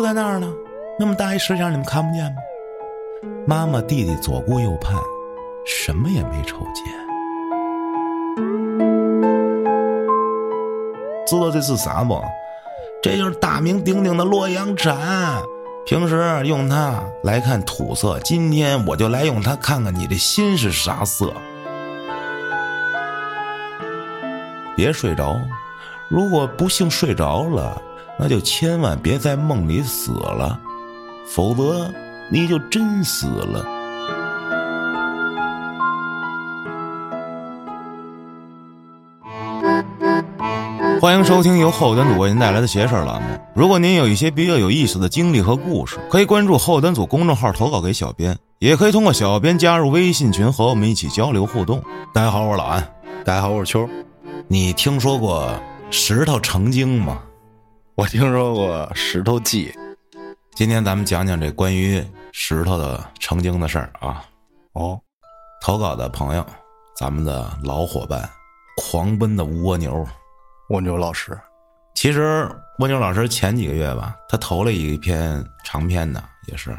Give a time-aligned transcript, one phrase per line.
[0.00, 0.50] 就在那儿呢，
[0.98, 2.36] 那么大一石像，你们看不见吗？
[3.46, 4.96] 妈妈弟弟左顾右盼，
[5.66, 6.86] 什么也没瞅见。
[11.26, 12.18] 知道这是啥不？
[13.02, 15.42] 这就是大名鼎鼎的洛阳铲。
[15.84, 21.30] 平时用它来看土色，今天我就来用它看看你的心是啥色。
[24.74, 25.36] 别睡着，
[26.08, 27.82] 如果不幸睡着了，
[28.22, 30.60] 那就千万别在梦里死了，
[31.26, 31.90] 否则
[32.30, 33.64] 你就真死了。
[41.00, 43.28] 欢迎收听由后端组为您带来的邪事儿栏目。
[43.54, 51.82] 如果您有一些比较有意思的经历和故事，可以关注后端组公众号投稿给小编，也可以通过小编加入微信群和我们一起交流互动。
[52.12, 52.86] 大家好，我是老安。
[53.24, 53.88] 大家好，我是秋。
[54.46, 55.48] 你听说过
[55.90, 57.18] 石头成精吗？
[58.00, 59.70] 我听说过石头记。
[60.54, 64.24] 今天咱们讲讲这关于石头的成精的事儿啊。
[64.72, 64.98] 哦，
[65.60, 66.42] 投稿的朋友，
[66.96, 68.26] 咱们的老伙伴，
[68.78, 70.08] 狂奔的蜗牛。
[70.70, 71.38] 蜗牛老师，
[71.94, 76.74] 其实蜗牛老师前几个月吧，他投了一篇长篇的，也是，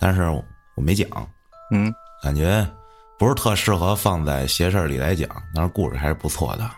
[0.00, 1.06] 但是我没讲，
[1.72, 2.66] 嗯，感觉
[3.18, 6.70] 不是特适合放在邪事里来讲，但是故事还是不错的。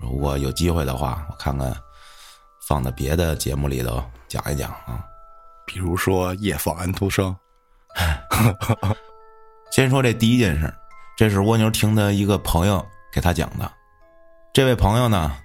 [0.00, 1.74] 如果有机会的话，我看看
[2.70, 5.04] 放到别的节目里头讲一讲啊，
[5.66, 7.36] 比如说夜访安徒生。
[9.72, 10.72] 先说这第一件事，
[11.16, 13.68] 这是蜗牛听的一个朋友给他讲的，
[14.52, 15.36] 这位朋友呢。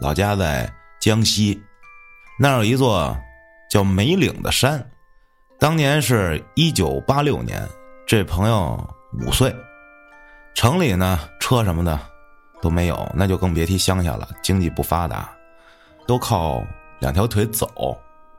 [0.00, 1.60] 老家在江西，
[2.38, 3.16] 那儿有一座
[3.70, 4.86] 叫梅岭的山。
[5.58, 7.66] 当年是一九八六年，
[8.06, 8.78] 这朋友
[9.26, 9.52] 五岁。
[10.54, 11.98] 城里呢，车什么的
[12.60, 14.28] 都没有，那就更别提乡下了。
[14.42, 15.28] 经济不发达，
[16.08, 16.66] 都靠
[16.98, 17.96] 两条腿走。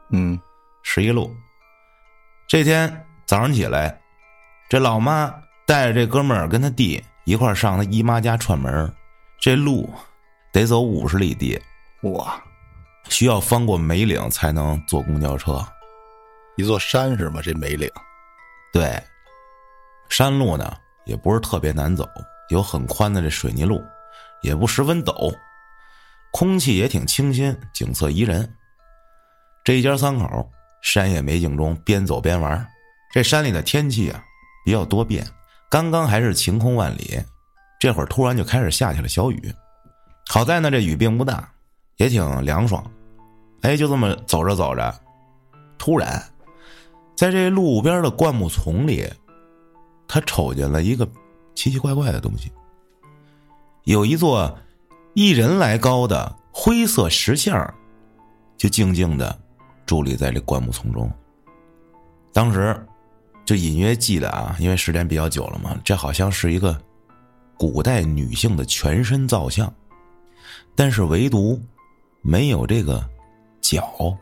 [0.10, 0.38] 嗯，
[0.84, 1.34] 十一路。
[2.48, 4.02] 这天早上起来，
[4.68, 5.34] 这老妈
[5.68, 8.92] 带着这哥们儿跟他弟一块上他姨妈家串门
[9.40, 9.90] 这路。
[10.52, 11.62] 得走五十里地，
[12.02, 12.44] 哇！
[13.08, 15.64] 需要翻过梅岭才能坐公交车。
[16.58, 17.40] 一座山是吗？
[17.40, 17.88] 这梅岭，
[18.74, 19.00] 对，
[20.10, 20.76] 山路呢
[21.06, 22.10] 也不是特别难走，
[22.50, 23.80] 有很宽的这水泥路，
[24.42, 25.32] 也不十分陡，
[26.32, 28.50] 空气也挺清新，景色宜人。
[29.64, 30.50] 这一家三口
[30.82, 32.66] 山野美景中边走边玩。
[33.12, 34.24] 这山里的天气啊
[34.64, 35.28] 比较多变，
[35.70, 37.20] 刚刚还是晴空万里，
[37.80, 39.54] 这会儿突然就开始下起了小雨。
[40.28, 41.52] 好在呢，这雨并不大，
[41.98, 42.84] 也挺凉爽。
[43.62, 44.94] 哎，就这么走着走着，
[45.78, 46.24] 突然，
[47.18, 49.12] 在这路边的灌木丛里，
[50.08, 51.06] 他瞅见了一个
[51.56, 52.52] 奇奇怪怪的东西。
[53.86, 54.56] 有一座
[55.14, 57.74] 一人来高的灰色石像，
[58.58, 59.38] 就静静的
[59.86, 61.12] 伫立在这灌木丛中。
[62.32, 62.88] 当时
[63.44, 66.80] 就隐约记得啊，因为时间比较久了嘛，这好像是一个
[67.58, 69.72] 古代女性的全身造像。
[70.76, 71.62] 但是唯独
[72.22, 73.04] 没有这个
[73.60, 74.16] 脚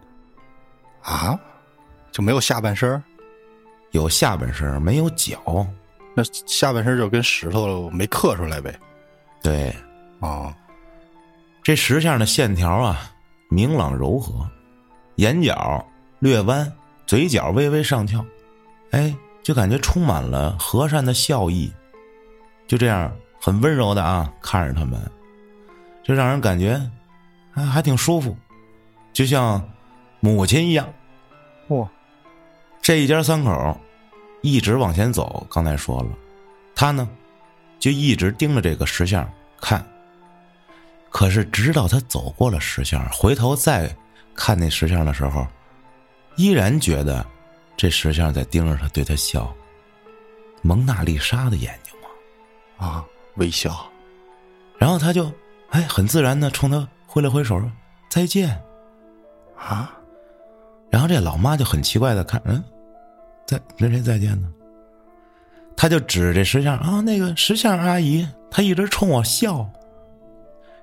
[1.03, 1.39] 啊，
[2.11, 3.01] 就没有下半身
[3.91, 5.67] 有下半身没有脚，
[6.15, 8.77] 那下半身就跟石头没刻出来呗。
[9.43, 9.75] 对，
[10.19, 10.55] 啊，
[11.67, 13.11] 这石像的线条啊
[13.49, 14.49] 明朗柔和，
[15.15, 15.85] 眼角
[16.19, 16.71] 略弯，
[17.05, 18.25] 嘴角微微上翘，
[18.91, 19.13] 哎，
[19.43, 21.69] 就感觉充满了和善的笑意，
[22.67, 24.97] 就这样很温柔的啊看着他们。
[26.05, 26.81] 就让人感觉，
[27.51, 28.33] 还还挺舒服，
[29.11, 29.61] 就像
[30.21, 30.87] 母亲一样。
[31.67, 31.85] 嚯！
[32.81, 33.77] 这一家三口
[34.41, 35.45] 一直往前走。
[35.51, 36.11] 刚才说了，
[36.73, 37.09] 他呢
[37.77, 39.29] 就一直盯着这个石像
[39.59, 39.85] 看。
[41.17, 43.89] 可是直到他走过了石像，回头再
[44.35, 45.47] 看那石像的时候，
[46.35, 47.25] 依然觉得
[47.75, 49.51] 这石像在盯着他，对他笑。
[50.61, 52.87] 蒙娜丽莎的眼睛吗？
[52.87, 53.03] 啊，
[53.37, 53.83] 微笑。
[54.77, 55.31] 然后他就。
[55.71, 57.71] 哎，很自然的冲他挥了挥手，说
[58.11, 58.49] 再见。
[59.57, 59.91] 啊，
[60.91, 62.63] 然后这老妈就很奇怪的看，嗯，
[63.47, 64.47] 在跟谁再见呢？
[65.75, 69.67] 他就指这石像啊，那个石像阿姨，她一直冲我笑。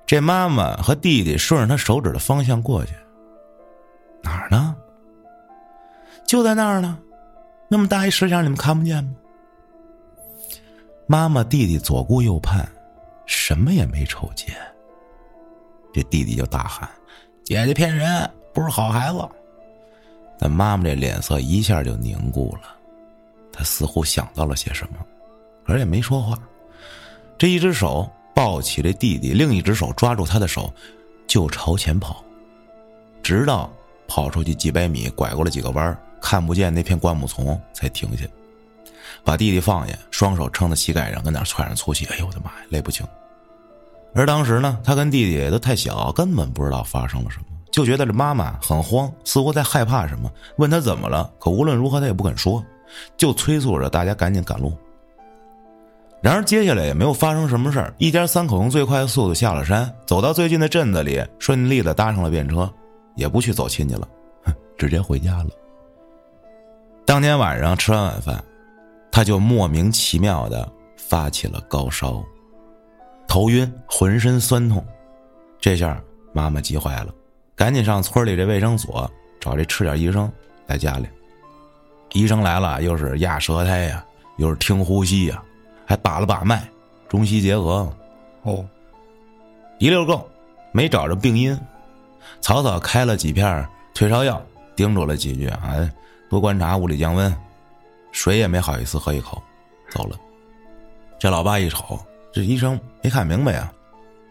[0.05, 2.93] 这妈妈和弟弟顺着他手指的方向过去，
[4.21, 4.75] 哪儿呢？
[6.25, 6.97] 就在那儿呢，
[7.67, 9.11] 那么大一石像，你们看不见吗？
[11.07, 12.67] 妈妈弟弟左顾右盼，
[13.25, 14.55] 什么也没瞅见。
[15.93, 16.89] 这弟弟就大喊
[17.45, 19.19] ：“姐姐骗人，不是好孩子。”
[20.37, 22.75] 但妈妈这脸色一下就凝固了，
[23.53, 24.97] 她似乎想到了些什么，
[25.65, 26.37] 可是也没说话。
[27.37, 30.71] 这一只手抱起这弟弟，另一只手抓住他的手，
[31.25, 32.21] 就朝前跑，
[33.23, 33.71] 直到
[34.09, 38.25] 跑出去几百米，拐过了几个弯，看不见那片灌木丛，才停下，
[39.23, 42.05] 把弟弟放下，双手撑在膝盖上，跟那喘着粗气。
[42.07, 43.07] 哎呦我的妈呀，累不轻。
[44.13, 52.61] 而当时呢，他跟弟弟都太小，根本不知道发生了什么，就觉得这妈妈很慌，似乎在害怕什么，问他怎么了，可无论如何他也不肯说，
[53.15, 54.77] 就催促着大家赶紧赶路。
[56.21, 62.71] 然而接下来也没有发生什么事儿，一家三口用最快的速度下了山，走到最近的镇子里，顺利的搭上了便车，
[63.15, 64.07] 也不去走亲戚了，
[64.75, 65.49] 直接回家了。
[67.05, 68.43] 当天晚上吃完晚饭，
[69.11, 70.67] 他就莫名其妙的
[70.97, 72.23] 发起了高烧，
[73.27, 74.83] 头晕，浑身酸痛，
[75.59, 76.01] 这下
[76.33, 77.13] 妈妈急坏了，
[77.55, 79.07] 赶紧上村里这卫生所
[79.39, 80.31] 找这赤脚医生
[80.65, 81.05] 来家里。
[82.13, 84.03] 医生来了，又是压舌苔呀，
[84.37, 85.43] 又是听呼吸呀。
[85.85, 86.67] 还把了把脉，
[87.07, 87.91] 中西结合，
[88.43, 88.65] 哦，
[89.79, 90.27] 一溜够，
[90.71, 91.57] 没找着病因，
[92.41, 94.41] 草草开了几片退烧药，
[94.75, 95.89] 叮嘱了几句，啊
[96.29, 97.33] 多观察，物理降温，
[98.11, 99.41] 水也没好意思喝一口，
[99.89, 100.17] 走了。
[101.19, 101.97] 这老爸一瞅，
[102.33, 103.71] 这医生没看明白啊，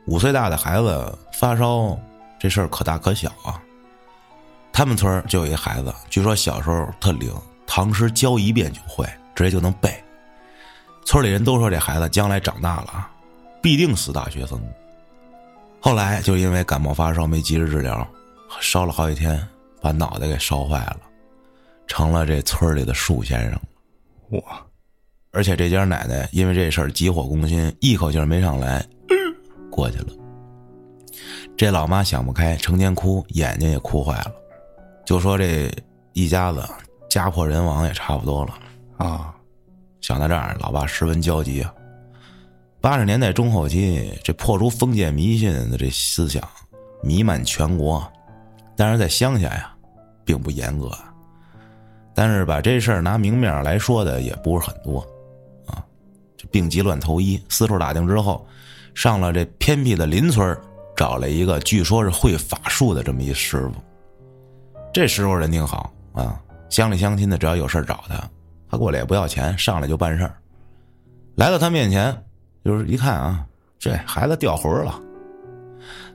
[0.07, 1.99] 五岁大的孩子发烧，
[2.39, 3.63] 这事儿可大可小啊。
[4.73, 7.33] 他们村就有一孩子，据说小时候特灵，
[7.65, 10.04] 唐诗教一遍就会，直接就能背。
[11.05, 13.09] 村里人都说这孩子将来长大了，
[13.63, 14.61] 必定死大学生。
[15.81, 18.07] 后来就因为感冒发烧没及时治疗，
[18.61, 19.47] 烧了好几天，
[19.81, 21.01] 把脑袋给烧坏了，
[21.87, 23.61] 成了这村里的树先生。
[24.31, 24.65] 哇！
[25.31, 28.87] 而且这家奶奶因为这事儿急火攻心，一口气没上来，
[29.71, 30.07] 过去了。
[31.57, 34.33] 这老妈想不开，成天哭，眼睛也哭坏了，
[35.05, 35.71] 就说这
[36.13, 36.67] 一家子
[37.11, 38.59] 家破人亡也差不多了
[38.97, 39.35] 啊。
[40.05, 41.75] 想到这儿，老爸十分焦急啊。
[42.79, 46.47] 八十年代中后期，这破除封建迷信的这思想
[47.03, 48.07] 弥漫全国，
[48.77, 49.75] 但是在乡下呀，
[50.23, 50.91] 并不严格。
[52.15, 55.01] 但是把这事儿拿明面来说的也不是很多，
[55.69, 55.83] 啊，
[56.37, 58.47] 这病急乱投医，四处打听之后，
[58.95, 60.55] 上了这偏僻的邻村，
[60.95, 63.75] 找了一个据说是会法术的这么一师傅。
[64.93, 68.23] 这师傅人挺好啊，乡里乡亲的只要有事找他。
[68.71, 70.35] 他过来也不要钱，上来就办事儿。
[71.37, 72.17] 来到他面前，
[72.65, 73.45] 就是一看啊，
[73.79, 75.01] 这孩子掉魂了，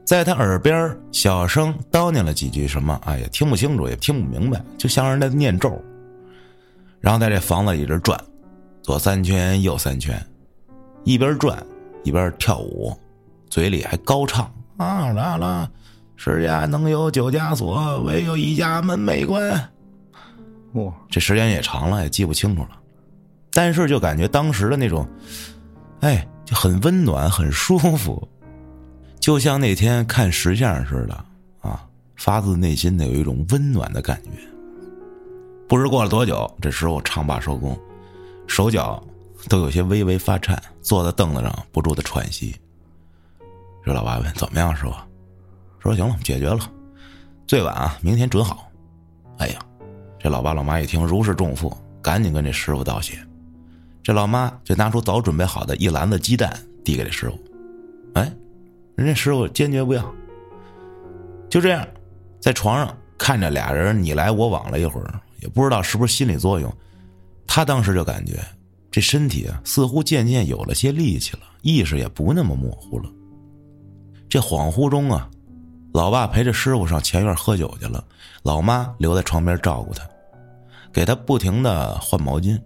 [0.06, 5.82] 在他耳边小声叨念了几句什么，哎呀，听不清楚，也听不明白，就像是在念咒。
[7.00, 8.20] 然后在这房子一直转，
[8.82, 10.22] 左三圈，右三圈，
[11.04, 11.62] 一边转
[12.04, 12.94] 一边跳舞，
[13.50, 15.70] 嘴里还高唱啊啦啦，
[16.16, 19.70] 世间能有九家锁，唯有一家门没关。
[20.74, 22.80] 哇，这时间也长了，也记不清楚了，
[23.52, 25.08] 但是就感觉当时的那种，
[26.02, 28.28] 哎，就很温暖，很舒服，
[29.20, 31.26] 就像那天看石像似的
[31.62, 31.84] 啊，
[32.16, 34.32] 发自内心的有一种温暖的感觉。
[35.68, 37.76] 不知过了多久，这时候唱罢收工，
[38.46, 39.04] 手脚
[39.48, 42.56] 都有些微微发颤，坐在凳子上不住的喘息。
[43.84, 44.94] 这老爸问：“怎么样，师傅？”
[45.82, 46.60] 说：“行了，解决了，
[47.48, 48.70] 最晚啊，明天准好。”
[49.40, 49.60] 哎呀。
[50.20, 53.18] 这老爸老妈一听如释重负，赶紧跟这师傅道谢。
[54.04, 56.54] 这老妈就拿出早准备好的一篮子鸡蛋
[56.84, 57.40] 递给这师傅，
[58.16, 58.30] 哎，
[58.96, 60.14] 人家师傅坚决不要。
[61.50, 61.88] 就这样，
[62.42, 66.70] 在床上看着俩人你来我往了一会儿，也不知道是不是心理作用，
[67.48, 68.40] 他当时就感觉
[68.92, 73.10] 这身体啊似乎渐渐有了些力气了，意识也不那么模糊了。
[74.28, 75.30] 这恍惚中啊。
[75.92, 78.06] 老爸陪着师傅上前院喝酒去了，
[78.44, 80.08] 老妈留在床边照顾他，
[80.92, 82.60] 给他不停的换毛巾。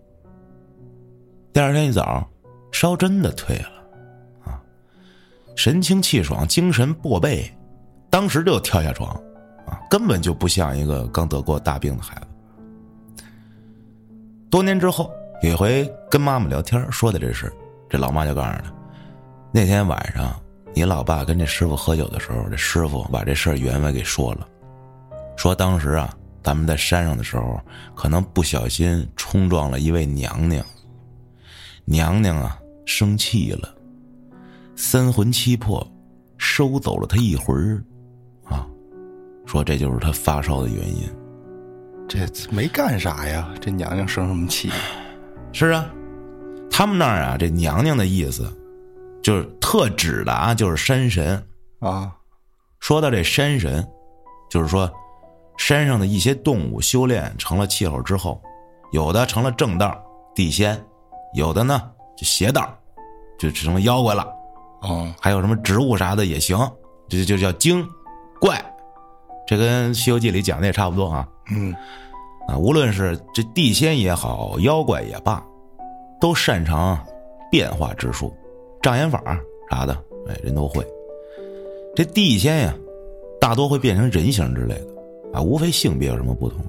[1.51, 2.27] 第二天一早，
[2.71, 4.61] 烧真的退了，啊，
[5.55, 7.51] 神清气爽，精神过倍，
[8.09, 9.09] 当时就跳下床，
[9.67, 13.23] 啊，根本就不像一个刚得过大病的孩子。
[14.49, 15.11] 多年之后，
[15.41, 17.51] 有一回跟妈妈聊天说的这事，
[17.89, 18.73] 这老妈就告诉他，
[19.51, 20.35] 那天晚上。
[20.75, 24.47] 你老爸跟这师傅喝酒的时候，这师傅把这事儿原委给说了，
[25.35, 26.11] 说当时啊，
[26.43, 27.59] 咱们在山上的时候，
[27.95, 30.65] 可能不小心冲撞了一位娘娘，
[31.85, 33.73] 娘娘啊生气了，
[34.75, 35.89] 三魂七魄
[36.37, 37.83] 收走了他一魂儿，
[38.53, 38.67] 啊，
[39.45, 41.09] 说这就是他发烧的原因。
[42.07, 44.69] 这没干啥呀，这娘娘生什么气？
[45.53, 45.89] 是啊，
[46.69, 48.45] 他们那儿啊，这娘娘的意思。
[49.21, 51.41] 就是特指的啊，就是山神
[51.79, 52.13] 啊。
[52.81, 53.81] 说到这山神，
[54.49, 54.91] 就是说
[55.57, 58.41] 山上的一些动物修炼成了气候之后，
[58.91, 59.95] 有的成了正道
[60.35, 60.79] 地仙，
[61.35, 62.67] 有的呢就邪道，
[63.37, 64.27] 就成了妖怪了。
[64.81, 66.57] 哦，还有什么植物啥的也行，
[67.07, 67.87] 就就叫精
[68.39, 68.61] 怪，
[69.47, 71.27] 这跟《西游记》里讲的也差不多啊。
[71.51, 71.73] 嗯
[72.47, 75.41] 啊，无论是这地仙也好，妖怪也罢，
[76.19, 76.99] 都擅长
[77.49, 78.35] 变化之术、
[78.81, 79.23] 障眼法
[79.69, 79.93] 啥的，
[80.27, 80.85] 哎，人都会。
[81.95, 82.75] 这地仙呀，
[83.39, 84.87] 大多会变成人形之类的，
[85.33, 86.63] 啊，无非性别有什么不同。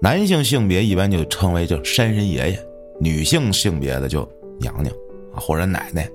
[0.00, 2.68] 男性性别一般就称为叫山神爷爷，
[3.00, 4.28] 女性性别的就
[4.60, 4.94] 娘娘
[5.34, 6.08] 啊或者奶奶。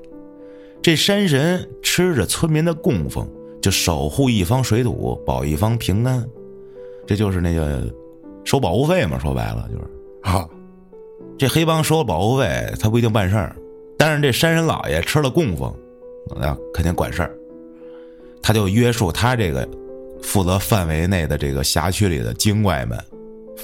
[0.82, 3.28] 这山神吃着村民的供奉，
[3.62, 6.26] 就守护一方水土，保一方平安，
[7.08, 7.84] 这就是那个
[8.44, 9.18] 收保护费嘛。
[9.18, 9.84] 说白了就是
[10.22, 10.48] 啊，
[11.38, 13.56] 这黑帮收了保护费，他不一定办事儿，
[13.98, 15.74] 但是这山神老爷吃了供奉，
[16.40, 17.36] 那肯定管事儿。
[18.42, 19.68] 他就约束他这个
[20.24, 22.98] 负责范围内的这个辖区里的精怪们，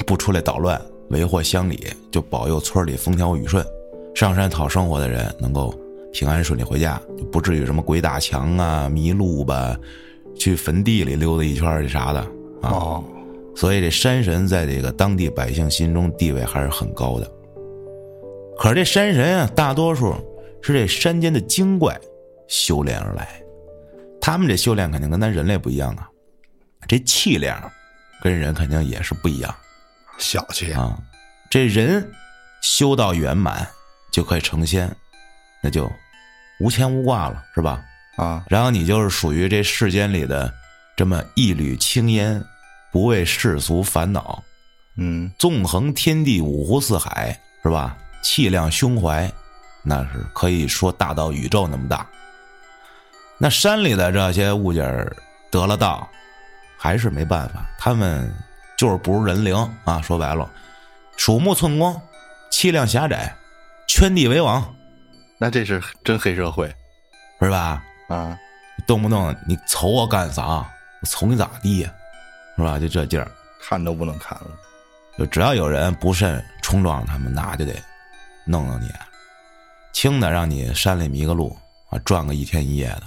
[0.05, 3.65] 不出来捣乱，为祸乡里，就保佑村里风调雨顺，
[4.13, 5.73] 上山讨生活的人能够
[6.13, 9.75] 平安顺利回家，就不至于什么鬼打墙啊、迷路吧，
[10.35, 12.19] 去坟地里溜达一圈啥的
[12.61, 12.69] 啊。
[12.69, 13.03] 哦，
[13.55, 17.31] 所以这山神在这个当地百姓心中地位还是很高的。
[18.57, 20.13] 可是这山神啊，大多数
[20.61, 21.97] 是这山间的精怪
[22.47, 23.41] 修炼而来，
[24.19, 26.08] 他们这修炼肯定跟咱人类不一样啊，
[26.87, 27.71] 这气量
[28.21, 29.55] 跟人肯定也是不一样
[30.17, 30.97] 小气，啊。
[31.49, 32.11] 这人
[32.61, 33.67] 修到圆满
[34.11, 34.93] 就可以成仙，
[35.61, 35.91] 那就
[36.59, 37.83] 无牵无挂了，是吧？
[38.17, 40.53] 啊，然后你就是属于这世间里的
[40.95, 42.43] 这么一缕青烟，
[42.91, 44.43] 不为世俗烦恼，
[44.97, 47.97] 嗯，纵横天地五湖四海，是吧？
[48.21, 49.31] 气量胸怀，
[49.83, 52.05] 那是可以说大到宇宙那么大。
[53.37, 55.15] 那山里的这些物件儿
[55.49, 56.09] 得了道，
[56.79, 58.33] 还是没办法，他们
[58.77, 60.01] 就是不如人灵啊。
[60.01, 60.49] 说白了，
[61.17, 62.01] 鼠目寸光，
[62.49, 63.35] 气量狭窄，
[63.85, 64.73] 圈地为王，
[65.37, 66.73] 那这是真黑社会
[67.41, 67.83] 是吧？
[68.07, 68.39] 啊，
[68.87, 70.43] 动不动你瞅我干啥？
[71.01, 71.93] 我瞅你咋地呀？
[72.55, 72.79] 是吧？
[72.79, 73.29] 就这劲儿。
[73.61, 74.51] 看都不能看了，
[75.17, 77.73] 就只要有人不慎冲撞他们，那就得
[78.45, 78.89] 弄弄你。
[79.91, 81.55] 轻的让你山里迷个路
[81.89, 83.03] 啊，转个一天一夜的；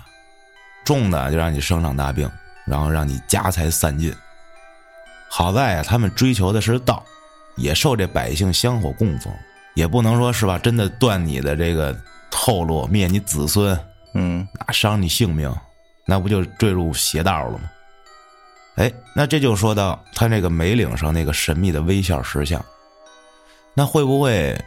[0.85, 2.31] 重的就让你生场大病，
[2.65, 4.15] 然后让你家财散尽。
[5.29, 7.03] 好在呀，他们追求的是道，
[7.57, 9.33] 也受这百姓香火供奉，
[9.75, 11.97] 也不能说是吧，真的断你的这个
[12.31, 13.79] 后路，灭你子孙，
[14.15, 15.55] 嗯，那伤你性命，
[16.05, 17.71] 那不就坠入邪道了吗？
[18.77, 22.63] 哎，那这就说到他那个眉领上那个神秘的微笑石像，
[23.75, 24.59] 那会不会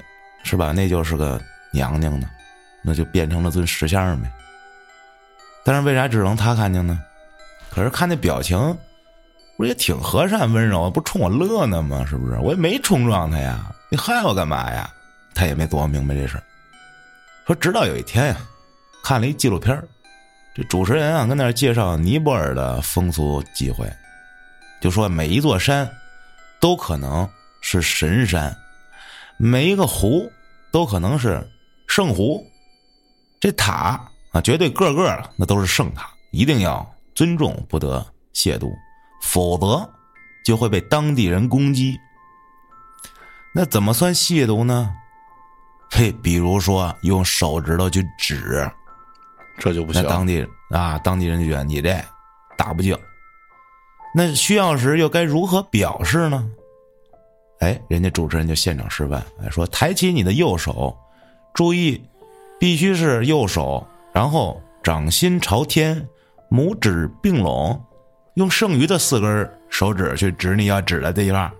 [0.44, 0.72] 是吧？
[0.72, 1.40] 那就是个
[1.72, 2.30] 娘娘呢？
[2.84, 4.32] 那就变成了尊石像呗。
[5.64, 7.00] 但是为啥只能他看见呢？
[7.75, 8.58] 可是看那表情，
[9.58, 12.05] 不是也挺和善温柔，不冲我乐呢吗？
[12.08, 12.39] 是不是？
[12.39, 14.89] 我也没冲撞他呀，你害我干嘛呀？
[15.34, 16.44] 他也没琢磨明白这事儿。
[17.46, 18.38] 说直到有一天呀，
[19.03, 19.77] 看了一纪录片
[20.55, 23.86] 这主持人啊，跟那儿介绍尼泊尔的风俗忌讳，
[24.79, 25.86] 就说每一座山
[26.62, 27.29] 都可能
[27.60, 28.55] 是神山，
[29.36, 30.32] 每一个湖
[30.72, 31.46] 都可能是
[31.88, 32.41] 圣湖，
[33.38, 34.00] 这塔
[34.32, 38.72] 啊，绝对个个那都是圣塔，一定要尊重，不得亵渎，
[39.22, 39.89] 否则
[40.45, 41.98] 就会被当地人攻击。
[43.53, 44.93] 那怎么算亵渎呢？
[45.89, 48.69] 嘿，比如说用手指头去指。
[49.57, 50.03] 这就不行。
[50.03, 51.98] 当地啊，当地人就觉得你这
[52.57, 52.98] 大不敬。
[54.13, 56.45] 那需要时又该如何表示呢？
[57.60, 60.93] 哎，人家主持人就现场示范，哎，说抬起你的右手，
[61.53, 62.03] 注意，
[62.60, 66.05] 必须是右手，然后掌心朝天，
[66.50, 67.82] 拇指并拢，
[68.36, 71.52] 用剩余的四根手指去指你要指的地方。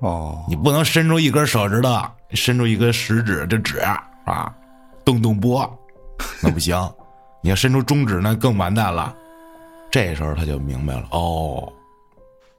[0.00, 3.78] 哦，你不能伸出一根手指头，伸出一根食指就指
[4.24, 4.52] 啊，
[5.04, 5.68] 动动波，
[6.42, 6.76] 那不行。
[7.44, 9.14] 你要伸出中指，那更完蛋了。
[9.90, 11.72] 这时候他就明白了，哦，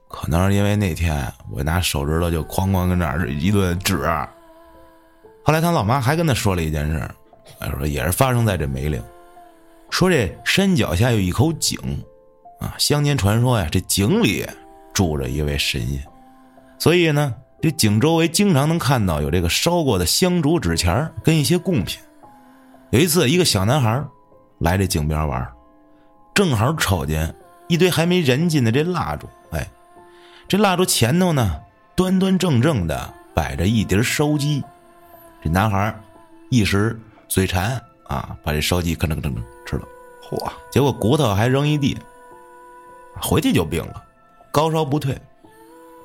[0.08, 4.06] 可能是因为那天我拿手指头就哐哐跟那儿一顿指。
[5.42, 7.10] 后来他老妈还跟他说了一件事，
[7.76, 9.02] 说也是发生在这梅岭，
[9.94, 11.78] 说这山脚下有一口井，
[12.58, 14.44] 啊，乡间传说呀，这井里
[14.92, 16.04] 住着一位神仙，
[16.80, 17.32] 所以呢，
[17.62, 22.00] 这井周围经常能看到有这个烧过的香烛纸钱跟一些贡品。
[22.90, 24.04] 有一次，一个小男孩。
[24.58, 25.48] 来这井边玩，
[26.34, 27.32] 正好瞅见
[27.68, 29.28] 一堆还没燃尽的这蜡烛。
[29.52, 29.64] 哎，
[30.48, 31.60] 这蜡烛前头呢，
[31.94, 34.60] 端端正正的摆着一碟烧鸡。
[35.40, 35.94] 这男孩
[36.50, 36.98] 一时
[37.28, 39.88] 嘴馋啊，把这烧鸡吭哧吭哧吃了。
[40.22, 40.50] 嚯！
[40.70, 41.96] 结果骨头还扔一地，
[43.20, 44.02] 回去就病了，
[44.50, 45.16] 高烧不退。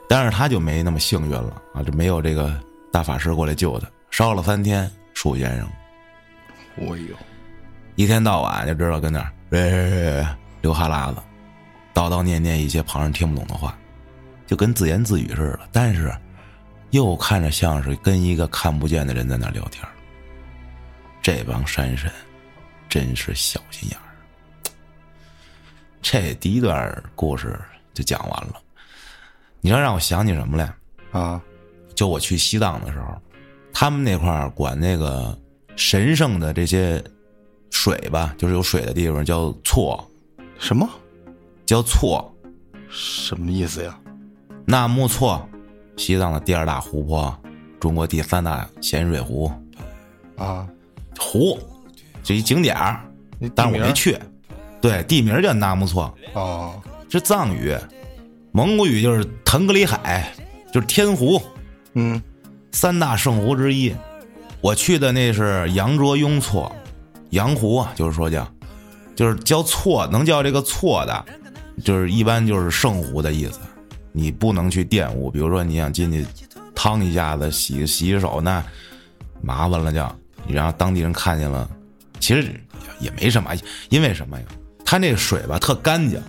[0.07, 2.53] 但是他就没那么幸运了啊，就没有这个
[2.91, 5.67] 大法师过来救他，烧了三天树先生。
[6.77, 7.15] 哎呦！
[7.95, 10.25] 一天到晚就知道跟那儿
[10.61, 11.21] 流哈喇子，
[11.93, 13.77] 叨叨念念一些旁人听不懂的话，
[14.47, 15.59] 就跟自言自语似的。
[15.71, 16.13] 但是，
[16.91, 19.85] 又看着像是跟一个看不见的人在那聊天。
[21.21, 22.11] 这帮山神，
[22.87, 24.03] 真是小心眼儿。
[26.01, 27.59] 这第一段故事
[27.93, 28.61] 就讲完了。
[29.61, 30.73] 你知道让我想起什么来？
[31.11, 31.41] 啊，
[31.93, 33.21] 就我去西藏的时候，
[33.73, 35.37] 他们那块儿管那个
[35.75, 37.03] 神圣的这些
[37.69, 40.09] 水吧，就是有水的地方叫错，
[40.57, 40.89] 什么
[41.65, 42.33] 叫错。
[42.89, 43.99] 什么意思呀？
[44.65, 45.47] 纳木错，
[45.95, 47.37] 西藏的第二大湖泊，
[47.79, 49.51] 中国第三大咸水湖，
[50.37, 50.67] 啊，
[51.19, 51.59] 湖，
[52.23, 53.01] 这一景点儿，
[53.53, 54.17] 但是我没去。
[54.81, 57.75] 对，地名叫纳木错，哦，是藏语，
[58.51, 60.33] 蒙古语就是腾格里海，
[60.73, 61.41] 就是天湖，
[61.93, 62.21] 嗯，
[62.71, 63.93] 三大圣湖之一。
[64.61, 66.73] 我去的那是羊卓雍措，
[67.31, 68.49] 羊湖啊，就是说叫，
[69.15, 71.25] 就是叫错，能叫这个错的，
[71.83, 73.59] 就是一般就是圣湖的意思。
[74.11, 76.25] 你不能去玷污，比如说你想进去
[76.73, 78.63] 趟一下子、洗洗洗手，那
[79.41, 80.03] 麻烦了就，
[80.45, 81.69] 你让当地人看见了，
[82.19, 82.53] 其实
[82.99, 83.51] 也没什么，
[83.89, 84.45] 因为什么呀？
[84.85, 86.19] 它那个水吧特干净，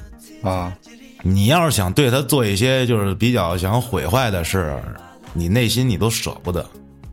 [0.43, 0.73] 啊，
[1.23, 4.79] 你要是想对它做一些就是比较想毁坏的事，
[5.33, 6.65] 你内心你都舍不得。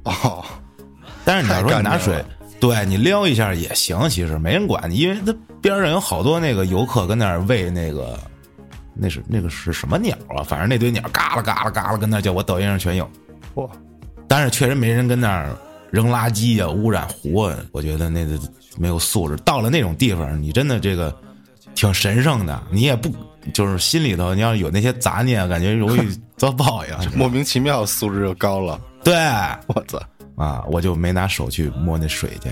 [0.04, 0.44] 哦，
[1.24, 2.24] 但是你要说你拿水
[2.60, 8.20] 对你撩一下也行，其实没人管你，因为它边上有好多那个游客跟那儿喂那个，
[8.94, 10.44] 那是那个是什么鸟啊？
[10.44, 13.10] 反正那堆鸟嘎啦嘎啦嘎啦跟那叫，我抖音上全有。
[13.56, 13.70] 嚯，
[14.28, 15.56] 但是确实没人跟那儿
[15.92, 18.40] 扔垃圾啊，污染湖啊，我觉得那个
[18.78, 19.36] 没有素质。
[19.44, 21.16] 到了那种地方，你真的这个
[21.76, 23.10] 挺神圣的，你也不
[23.54, 26.94] 就是心里头你要有那些杂念，感觉容易遭报应。
[27.18, 29.16] 莫名其妙素质就高了，对
[29.68, 30.02] 我操，
[30.36, 32.52] 啊，我就没拿手去摸那水去，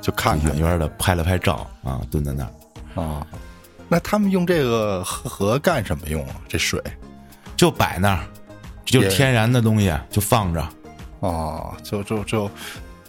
[0.00, 3.26] 就看看远远的拍了拍照啊，蹲在那儿啊。
[3.88, 6.36] 那他们用这个河河干什么用啊？
[6.48, 6.82] 这水
[7.56, 8.20] 就摆那儿，
[8.84, 10.66] 就是天然的东西就放着。
[11.24, 12.50] 哦，就就就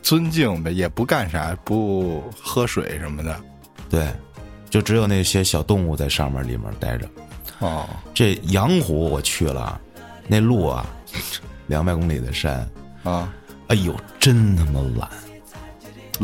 [0.02, 3.38] 尊敬呗，也不干啥，不喝水什么的。
[3.90, 4.08] 对，
[4.70, 7.06] 就只有那些小动物在上面里面待着。
[7.60, 9.78] 哦，这羊湖我去了，
[10.28, 10.86] 那路啊，
[11.68, 12.66] 两百公里的山，
[13.04, 13.34] 啊，
[13.68, 15.10] 哎呦，真他妈蓝，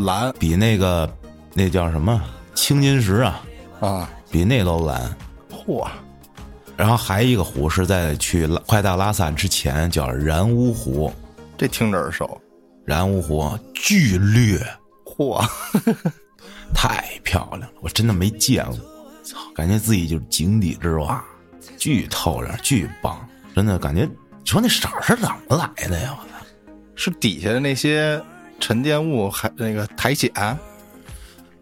[0.06, 1.14] 蓝比那个
[1.52, 2.22] 那叫什么
[2.54, 3.42] 青金石啊，
[3.80, 5.14] 啊，比那都蓝。
[5.50, 5.86] 嚯，
[6.74, 11.12] 然后还一个湖是在去快到拉萨之前叫然乌湖，
[11.62, 12.40] 这听着耳熟。
[12.84, 14.58] 然乌湖巨绿，
[15.04, 15.40] 嚯，
[16.74, 18.76] 太漂亮了，我真的没见过，
[19.22, 21.24] 操，感觉自己就是井底之蛙，
[21.78, 26.18] 巨透亮，巨棒，真的感觉，你说那色儿是怎么来的呀？
[26.18, 26.44] 我操！
[26.96, 28.20] 是底下的那些
[28.58, 30.58] 沉淀物还那个苔藓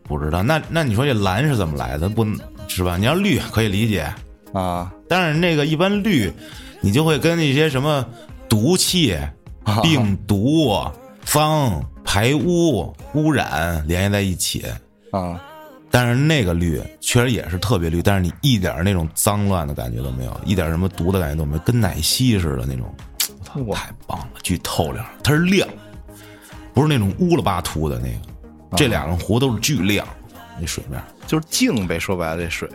[0.04, 2.08] 不知道，那那你说这蓝是怎么来的？
[2.08, 2.24] 不
[2.68, 2.96] 是吧？
[2.96, 4.10] 你要绿可以理解，
[4.54, 6.32] 啊但是那个一般绿，
[6.80, 8.08] 你就会跟那些什么
[8.48, 9.30] 毒气、啊
[9.82, 10.74] 病毒、
[11.24, 14.64] 脏、排污、污染联系在一起。
[15.12, 15.40] 啊
[15.92, 22.94] 但是那个绿确实也是特别绿，但是你一点那种脏乱的感觉都没有，一点什么毒的感觉都没有，跟奶昔似的那种，
[23.66, 25.68] 我太棒了，巨透亮，它是亮，
[26.72, 28.76] 不是那种乌了巴秃的那个。
[28.76, 30.06] 这两个湖都是巨亮，
[30.60, 32.68] 那水面，就是净呗，说白了这水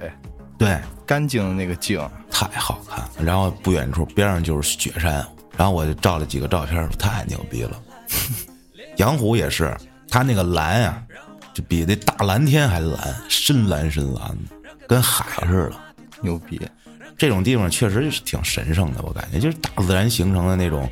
[0.58, 1.98] 对，干净的那个净
[2.30, 3.10] 太好看了。
[3.24, 5.26] 然后不远处边上就是雪山，
[5.58, 7.80] 然后我就照了几个照片，太牛逼了。
[8.98, 9.76] 杨虎也是，
[10.10, 11.02] 他那个蓝啊，
[11.54, 15.76] 就比那大蓝天还蓝，深蓝深蓝的，跟海似的。
[16.22, 16.60] 牛逼
[17.18, 20.90] 这种地方确实是挺神圣的，我感觉就是大自然形成的那种。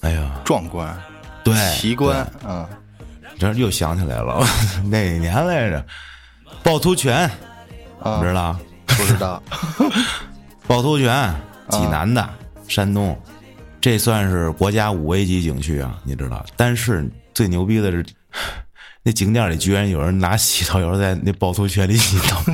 [0.00, 0.96] 哎呀，壮观
[1.44, 2.66] 对，奇观嗯
[3.38, 4.46] 这又想起来了，
[4.84, 5.84] 哪年来着？
[6.62, 7.30] 趵突泉，
[8.02, 8.58] 啊你知道？
[8.86, 9.42] 不知道
[10.68, 11.34] 趵突泉，
[11.70, 12.28] 济南的，
[12.68, 13.18] 山东，
[13.80, 16.44] 这算是国家五 A 级景区啊，你知道？
[16.56, 18.04] 但是最牛逼的是，
[19.02, 22.52] 那景点里居然有人拿洗头油在那趵突泉里洗头，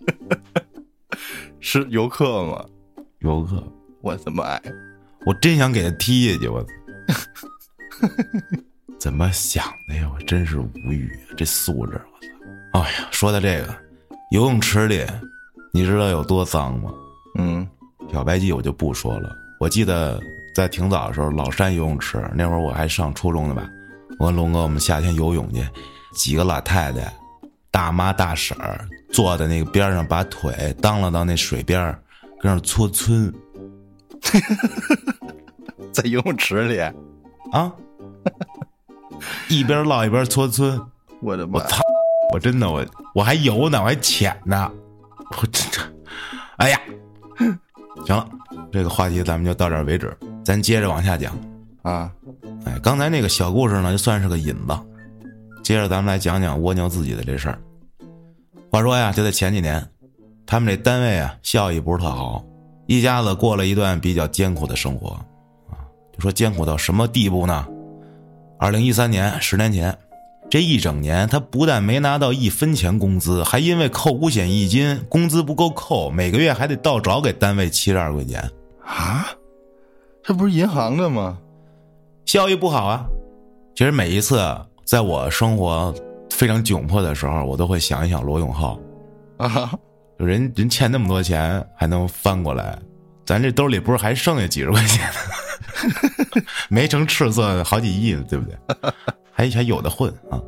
[1.60, 2.64] 是游客吗？
[3.20, 3.62] 游客，
[4.02, 4.60] 我怎么爱
[5.24, 6.64] 我真想给他踢下去，我
[9.00, 10.10] 怎么想的呀？
[10.14, 11.98] 我真是无语，这素质，
[12.72, 12.84] 我操！
[12.84, 13.74] 哎呀，说到这个
[14.30, 15.02] 游泳池里，
[15.72, 16.92] 你知道有多脏吗？
[17.38, 17.66] 嗯
[18.10, 19.34] 漂白剂我就不说了。
[19.64, 20.22] 我记得
[20.54, 23.66] 在挺早的时候，老山游泳池那会儿我还上初中呢吧，
[24.18, 25.66] 我跟龙哥我们夏天游泳去，
[26.12, 27.10] 几个老太太、
[27.70, 31.98] 大妈大婶儿坐在那个边上，把腿当了到那水边儿，
[32.42, 33.32] 跟那儿搓村
[35.94, 36.78] 在游泳池里，
[37.50, 37.72] 啊，
[39.48, 40.78] 一边唠一边搓村。
[41.22, 41.64] 我的妈我！
[41.66, 41.78] 操！
[42.34, 44.70] 我真的我我还游呢，我还潜呢，
[45.40, 45.78] 我真的
[46.58, 46.78] 哎呀，
[48.06, 48.28] 行了，
[48.72, 51.32] 这个话题咱们就到这儿为止，咱接着往下讲。
[51.82, 52.10] 啊，
[52.64, 54.78] 哎，刚才那个小故事呢，就算是个引子。
[55.62, 57.58] 接着咱们来讲讲蜗牛自己的这事儿。
[58.70, 59.86] 话说呀，就在前几年，
[60.46, 62.44] 他们这单位啊，效益不是特好，
[62.86, 65.10] 一家子过了一段比较艰苦的生活，
[65.70, 67.66] 啊，就说艰苦到什么地步呢？
[68.58, 69.96] 二零一三年，十年前，
[70.54, 78.40] 这一整年，他不但没拿到一分钱工资，还因为扣五险一金，工资不够扣，每个月还得倒找给单位七十二块钱。
[78.86, 79.26] 啊，
[80.22, 81.36] 这不是银行的吗？
[82.24, 83.04] 效益不好啊！
[83.74, 84.40] 其实每一次
[84.84, 85.92] 在我生活
[86.30, 88.78] 非常窘迫的时候，我都会想一想罗永浩，
[89.38, 89.72] 啊，
[90.20, 92.78] 就人人欠那么多钱还能翻过来，
[93.26, 95.10] 咱这兜里不是还剩下几十块钱，
[96.70, 98.56] 没成赤色好几亿呢，对不对？
[99.34, 100.40] 还还有的混啊！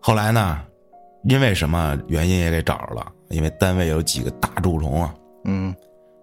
[0.00, 0.60] 后来呢，
[1.24, 5.74] 因为什么原因也给找着了，因为单位有几个大蛀虫啊，嗯，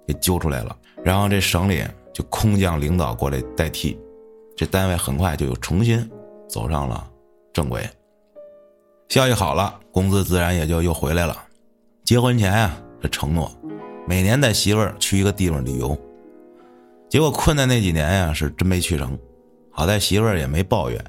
[0.07, 3.97] 给揪出来了，然后这省里就空降领导过来代替。
[4.57, 6.09] 这单位很快就又重新
[6.47, 7.07] 走上了
[7.53, 7.87] 正轨，
[9.09, 11.37] 效益好了，工资自然也就又回来了。
[12.03, 13.51] 结婚前啊，这承诺
[14.07, 15.95] 每年带媳妇儿去一个地方旅游，
[17.09, 19.15] 结果困难那几年呀，是真没去成。
[19.69, 21.05] 好在媳妇儿也没抱怨。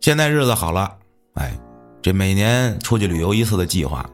[0.00, 0.96] 现在日子好了，
[1.34, 1.52] 哎，
[2.00, 4.08] 这每年出去旅游一次的计划，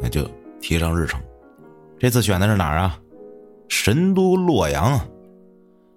[0.00, 0.28] 那就
[0.60, 1.20] 提上日程。
[1.98, 2.98] 这次选的是哪儿啊？
[3.68, 5.00] 神都洛阳，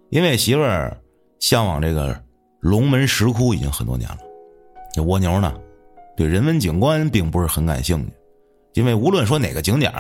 [0.10, 0.96] 因为媳妇儿。
[1.40, 2.20] 向往这个
[2.62, 4.18] 龙门石窟已经很多年了，
[4.92, 5.54] 这蜗牛呢，
[6.16, 8.12] 对人文景观并不是很感兴趣，
[8.74, 9.94] 因为无论说哪个景点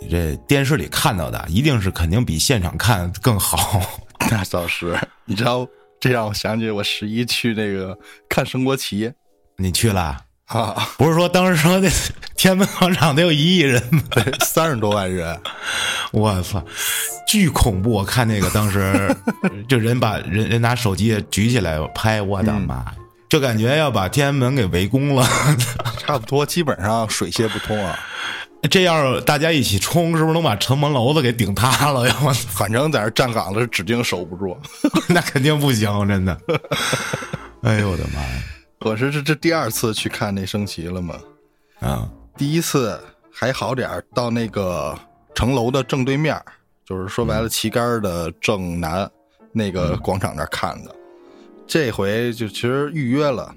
[0.00, 3.80] 你这电视里看到的一定是肯定比现场看更好。
[4.32, 5.64] 那倒是，你知道，
[6.04, 9.10] 这让我想起我十一去那个看升国旗，
[9.56, 10.86] 你去了啊？
[10.98, 11.88] 不是说当时说那
[12.36, 14.02] 天安门广场得有一亿人吗？
[14.44, 15.40] 三十多万人，
[16.12, 16.62] 我操！
[17.26, 17.90] 巨恐怖！
[17.90, 19.16] 我看那个当时，
[19.66, 22.84] 就人把人人拿手机举起来拍，我的妈！
[23.30, 25.26] 就感觉要把天安门给围攻了，
[26.00, 27.98] 差不多，基本上水泄不通啊。
[28.70, 32.16] 这要是大家一起冲，是不是能把城门楼子给顶塌了呀？
[32.24, 34.56] 我反正在这站岗的指定守不住，
[35.08, 36.40] 那肯定不行，真的。
[37.62, 38.42] 哎呦我的妈呀！
[38.80, 41.18] 我是这这第二次去看那升旗了嘛？
[41.80, 42.98] 啊，第一次
[43.32, 44.98] 还好点到那个
[45.34, 46.40] 城楼的正对面。
[46.86, 49.10] 就是说白了，旗杆的正南
[49.52, 50.94] 那个广场那看的，
[51.66, 53.54] 这回就其实预约了，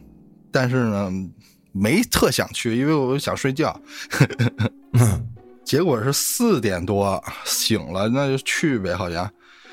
[0.49, 1.11] 但是呢
[1.73, 3.77] 没特想去，因为我想睡觉。
[5.63, 9.29] 结果是四点多醒了，那就去呗，好像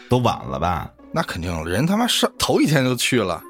[0.09, 0.91] 都晚了吧？
[1.13, 3.41] 那肯定，人他妈上头一天就去了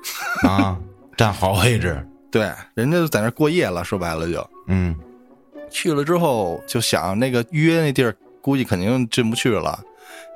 [0.42, 0.78] 啊，
[1.16, 2.06] 占好位置。
[2.30, 4.94] 对，人家就在那过夜了，说白了就嗯，
[5.70, 9.80] 去了之后就想那个预约那地儿，估计肯定进不去了。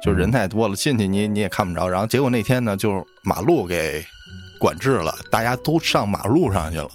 [0.02, 1.88] 就人太多了，进去你你也看不着。
[1.88, 4.02] 然后结果那天呢，就马路给
[4.58, 6.88] 管制了，大家都上马路上去了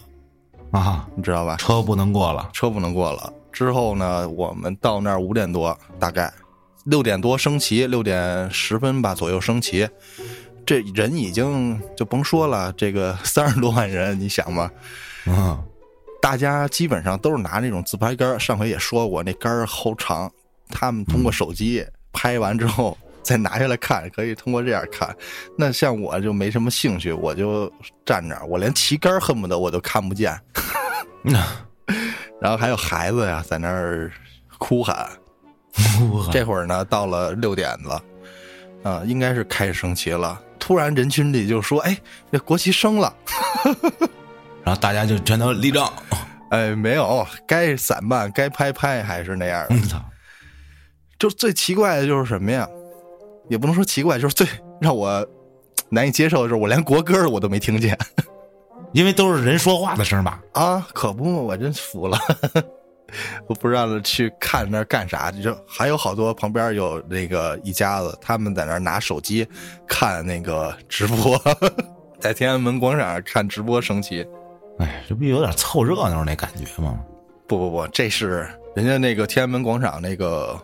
[0.72, 1.58] 啊，你知道吧？
[1.58, 3.32] 车不能过了，车不能过了。
[3.54, 6.34] 之后呢，我们到那儿五点多，大概
[6.86, 9.88] 六点多升旗，六点十分吧左右升旗。
[10.66, 14.72] 这人已经就甭说了，这个三十多万人，你想吧，
[15.26, 15.64] 啊，
[16.22, 20.32] 大家基本上都是拿那种自拍杆，上回也说过，那杆儿好长，
[20.70, 21.86] 他们通过手机。
[22.16, 25.14] 拍完之后再拿下来看，可以通过这样看。
[25.58, 27.70] 那像我就没什么兴趣，我就
[28.06, 30.40] 站那儿，我连旗杆恨不得我都看不见。
[32.44, 34.12] 然后还有孩子呀，在那儿
[34.58, 35.10] 哭喊。
[36.30, 38.04] 这会儿呢，到了六点了，
[38.84, 40.38] 啊，应该是开始升旗了。
[40.60, 41.98] 突然人群里就说：“哎，
[42.34, 43.16] 这国旗升了。
[44.66, 45.90] ”然后大家就全都立正。
[46.52, 49.80] 哎，没有，该散漫，该拍拍，还是那样的。
[49.88, 50.04] 操！
[51.18, 52.68] 就最奇怪的就是什么呀？
[53.50, 54.46] 也不能说奇怪，就是最
[54.82, 55.26] 让我
[55.88, 57.98] 难以接受的是，我连国歌我都没听见，
[58.94, 60.42] 因为都是人说话的声吧？
[60.54, 62.18] 啊，可不嘛，我真服了。
[63.48, 69.48] 我不知道去看那干啥，就还有好多旁边有那个一家子，他们在那拿手机
[69.88, 71.40] 看那个直播，
[72.20, 74.26] 在天安门广场看直播升旗。
[74.80, 77.00] 哎，这不有点凑热闹那感觉吗？
[77.48, 80.60] 不不不，这是人家那个天安门广场那个。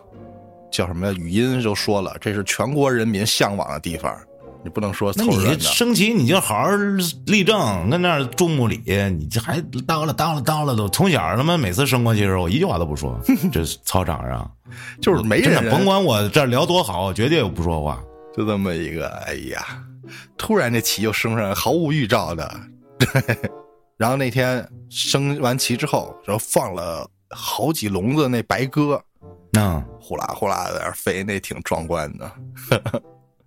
[0.72, 1.12] 叫什么呀？
[1.18, 4.16] 语音就说了，这是全国人民向往的地方，
[4.62, 5.52] 你不能说凑热闹。
[5.54, 6.70] 你升旗你就好好
[7.26, 8.80] 立正，跟那儿注目礼，
[9.18, 10.88] 你这还叨了叨了叨了都。
[10.88, 13.18] 从小他妈每次升国旗的时候，我一句话都不说，
[13.52, 14.50] 这操场上
[15.00, 18.02] 就是没人，甭管我这聊多好，绝对不说话。
[18.36, 19.64] 就这么一个，哎呀，
[20.36, 22.60] 突然这旗就升上，毫无预兆的。
[22.98, 23.08] 对
[23.96, 29.02] 然后那天升完旗之后，然后放了好几笼子那白鸽。
[29.52, 32.30] 那呼啦呼啦的在那儿飞，那挺壮观的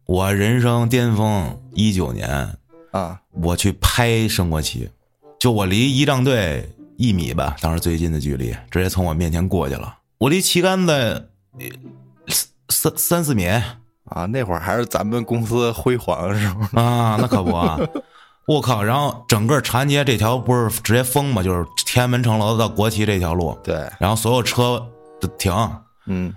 [0.06, 2.56] 我人生巅峰一九年，
[2.92, 3.20] 啊。
[3.42, 4.90] 我去拍升国旗，
[5.40, 9.98] 就我离仪仗队一米吧，当时最近的距离，直接从我面前过去了。
[10.20, 11.66] 我离旗杆子呃
[12.70, 13.48] 三三四米
[14.06, 17.80] 啊，那会儿还是咱们公司辉煌的时候啊，那可不啊！
[18.46, 18.84] 我靠！
[18.84, 24.86] 然后整个长安街这条不是直接封嘛，就是天安门城楼到国旗这条路，对，然后所有车
[25.20, 25.52] 都停，
[26.08, 26.34] 嗯，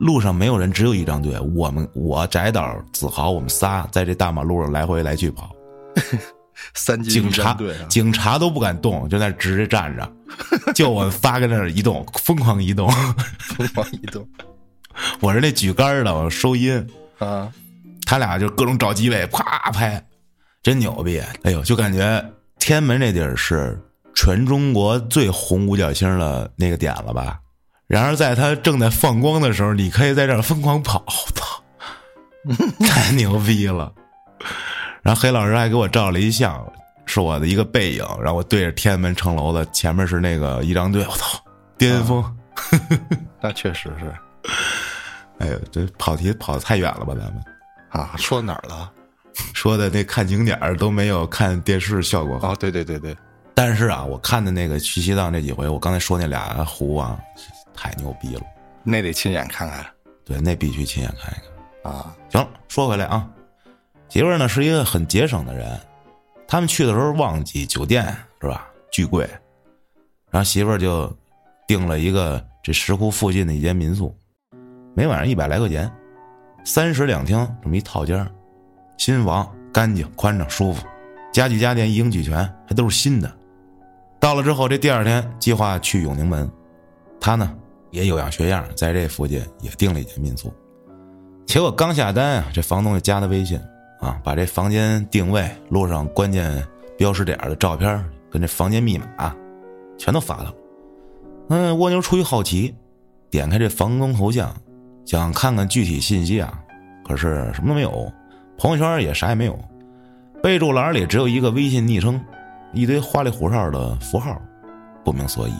[0.00, 1.38] 路上没有人，只有一张队。
[1.54, 5.54] 我们我翟导、子豪，我们仨在这大马路上来回来去跑，
[6.72, 10.12] 三警察队啊，警察都不敢动，就在那直着站着，
[10.74, 12.90] 就我们仨跟那儿移动， 疯狂移动。
[12.90, 14.26] 疯狂移动
[15.20, 16.84] 我是那举杆的，我收音，
[17.18, 17.52] 啊，
[18.06, 20.02] 他俩就各种找机位啪拍，
[20.62, 21.22] 真牛逼！
[21.42, 22.24] 哎呦，就感觉
[22.58, 23.78] 天安门这地儿是
[24.14, 27.38] 全中国最红五角星的那个点了吧？
[27.90, 33.92] 然而在他正在放光的时候，你可以在这儿疯狂跑，我操，太牛逼了！
[35.02, 36.64] 然后黑老师还给我照了一相，
[37.04, 41.42] 是我的一个背影，然后我对着天安门城楼的，前面是那个仪仗队，我操，
[41.76, 42.24] 巅峰！
[43.42, 44.14] 那确实是
[45.38, 47.42] 哎呦，这跑题跑的太远了吧，咱们。
[47.88, 48.14] 啊。
[48.16, 48.88] 说哪儿了？
[49.52, 52.52] 说的那看景点儿都没有看电视效果好。
[52.52, 53.16] 哦，对对对对，
[53.52, 57.18] 但是啊，我看的那个去西藏这几回，我刚才说那俩湖啊，
[57.74, 58.42] 太牛逼了。
[58.82, 59.84] 那得亲眼看看
[60.24, 61.36] 对，那必须亲眼看一
[61.82, 61.92] 看。
[61.92, 62.16] 啊。
[62.30, 63.28] 行，说回来啊，
[64.08, 65.78] 媳妇儿呢是一个很节省的人，
[66.46, 68.04] 他们去的时候旺季，酒店
[68.40, 69.28] 是吧，巨贵，
[70.30, 71.12] 然后媳妇儿就
[71.66, 74.16] 订了一个这石窟附近的一间民宿，
[74.94, 75.90] 每晚上一百来块钱，
[76.64, 78.26] 三室两厅这么一套间
[78.96, 80.86] 新房，干净宽敞舒服，
[81.32, 82.36] 家具家电一应俱全，
[82.68, 83.30] 还都是新的。
[84.20, 86.50] 到了之后，这第二天计划去永宁门，
[87.20, 87.56] 他呢
[87.90, 90.52] 也有样学样，在这附近也订了一间民宿。
[91.46, 93.60] 结果刚下单啊，这房东就加他微信
[94.00, 96.64] 啊，把这房间定位、路上关键
[96.96, 99.34] 标识点的照片跟这房间密码
[99.98, 100.54] 全都发了。
[101.48, 102.72] 嗯，蜗牛出于好奇，
[103.28, 104.54] 点开这房东头像，
[105.04, 106.62] 想看看具体信息啊，
[107.04, 108.10] 可是什么都没有，
[108.56, 109.58] 朋友圈也啥也没有，
[110.40, 112.20] 备注栏里只有一个微信昵称，
[112.72, 114.40] 一堆花里胡哨的符号，
[115.04, 115.52] 不明所以。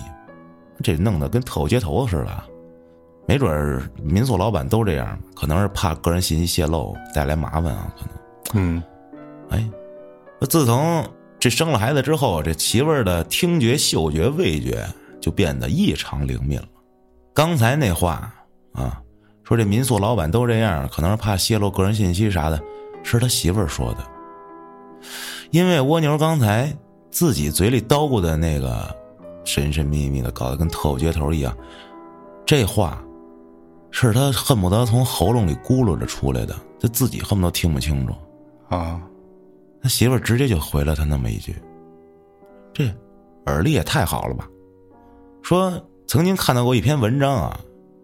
[0.82, 2.44] 这弄得跟特务接头似的。
[3.26, 8.12] 没准儿民宿老板都这样，可能是怕个人信息泄露带来麻烦啊，可能。
[8.54, 8.82] 嗯，
[9.50, 9.70] 哎，
[10.48, 11.06] 自从
[11.38, 14.84] 这生了孩子之后，这媳妇儿的听觉、嗅觉、味觉
[15.20, 16.66] 就变得异常灵敏了。
[17.32, 18.34] 刚才那话
[18.72, 19.00] 啊，
[19.44, 22.60] 说这民宿老板都这样，可能是怕泄露个人信息啥的，
[23.04, 23.98] 是他媳妇儿说的。
[25.52, 26.76] 因为蜗牛刚才
[27.10, 28.92] 自己嘴里叨咕的那个
[29.44, 31.56] 神神秘秘的，搞得跟特务接头一样，
[32.46, 33.02] 这话
[33.90, 38.14] 是他恨不得从喉咙里咕噜着出来的，他自己恨不得听不清楚。
[38.68, 39.00] 啊，
[39.82, 41.54] 他媳妇儿直接就回了他那么一句
[42.72, 42.84] ：“这
[43.46, 44.46] 耳力也太好了吧？”
[45.42, 45.72] 说
[46.06, 47.58] 曾经看到过一篇文章啊，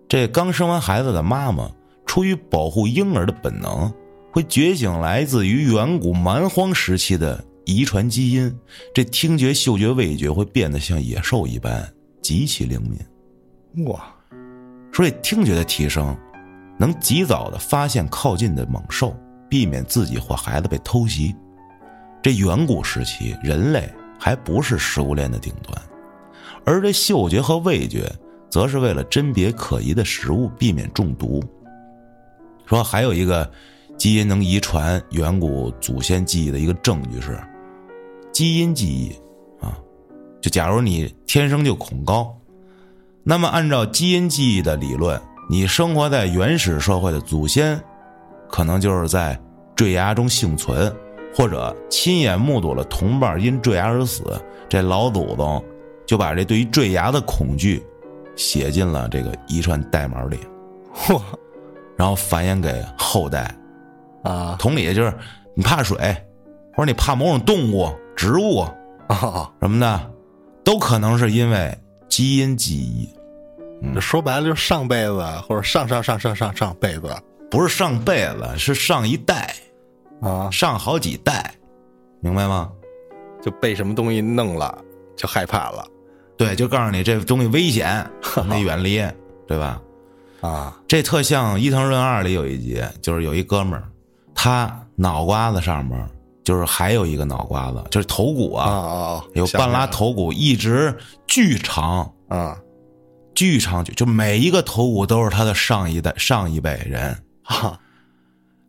[0.08, 1.70] 这刚生完孩子的妈妈
[2.06, 3.92] 出于保护婴儿的本能，
[4.32, 8.56] 会觉醒来自于远古蛮荒时期的遗传基因，
[8.94, 13.84] 这听觉、嗅觉、味觉会变得像野兽一般极其灵敏。
[13.86, 14.14] 哇，
[14.92, 16.16] 所以听觉的提升，
[16.78, 19.14] 能及早的发现靠近的猛兽，
[19.50, 21.34] 避免自己或孩子被偷袭。
[22.22, 25.76] 这远古时期，人类还不是食物链的顶端，
[26.64, 28.08] 而这嗅觉和味觉，
[28.48, 31.42] 则是为了甄别可疑的食物，避免中毒。
[32.64, 33.50] 说还有一个
[33.98, 37.38] 基因能遗传远古祖先记忆的一个证据是，
[38.36, 39.10] 基因记忆
[39.64, 39.78] 啊，
[40.42, 42.36] 就假如你天生就恐高。
[43.24, 45.18] 那么，按照基因记忆的理论，
[45.48, 47.82] 你生活在原始社会的祖先，
[48.46, 49.40] 可能就是在
[49.74, 50.94] 坠崖中幸存，
[51.34, 54.22] 或者亲眼目睹了同伴因坠崖而死。
[54.68, 55.64] 这老祖宗
[56.04, 57.82] 就把这对于坠崖的恐惧
[58.36, 60.38] 写进了这个遗传代码里，
[60.94, 61.18] 嚯
[61.96, 63.50] 然后繁衍给后代。
[64.22, 65.10] 啊同理，就是
[65.54, 65.96] 你怕水，
[66.74, 68.66] 或者你怕某种动物、植物。
[69.08, 69.52] 啊！
[69.60, 70.10] 什么的，
[70.64, 73.08] 都可能是因为基因记忆。
[73.82, 74.00] 嗯。
[74.00, 77.14] 说白了就是上辈子或者上上上上上上辈子。
[77.48, 79.54] 不是上辈子，是上一代，
[80.20, 81.54] 啊，上好几代，
[82.20, 82.72] 明白吗？
[83.40, 84.76] 就被什么东西弄了
[85.14, 85.86] 就害怕了。
[86.36, 88.04] 对，就告诉你这东西危险，
[88.42, 89.00] 你得远离，
[89.46, 89.80] 对吧？
[90.40, 90.76] 啊。
[90.88, 93.88] 这特像《伊藤润二》里有一集，就是有一哥们儿，
[94.34, 95.96] 他脑瓜子上面
[96.46, 98.78] 就是还有一个脑瓜子，就是头骨啊啊，
[99.14, 99.24] 啊！
[99.34, 102.56] 有半拉头骨，一直巨长，啊
[103.34, 107.10] 巨长就，就每一个头骨都是他的上一代、上一辈人，
[107.42, 107.76] 啊，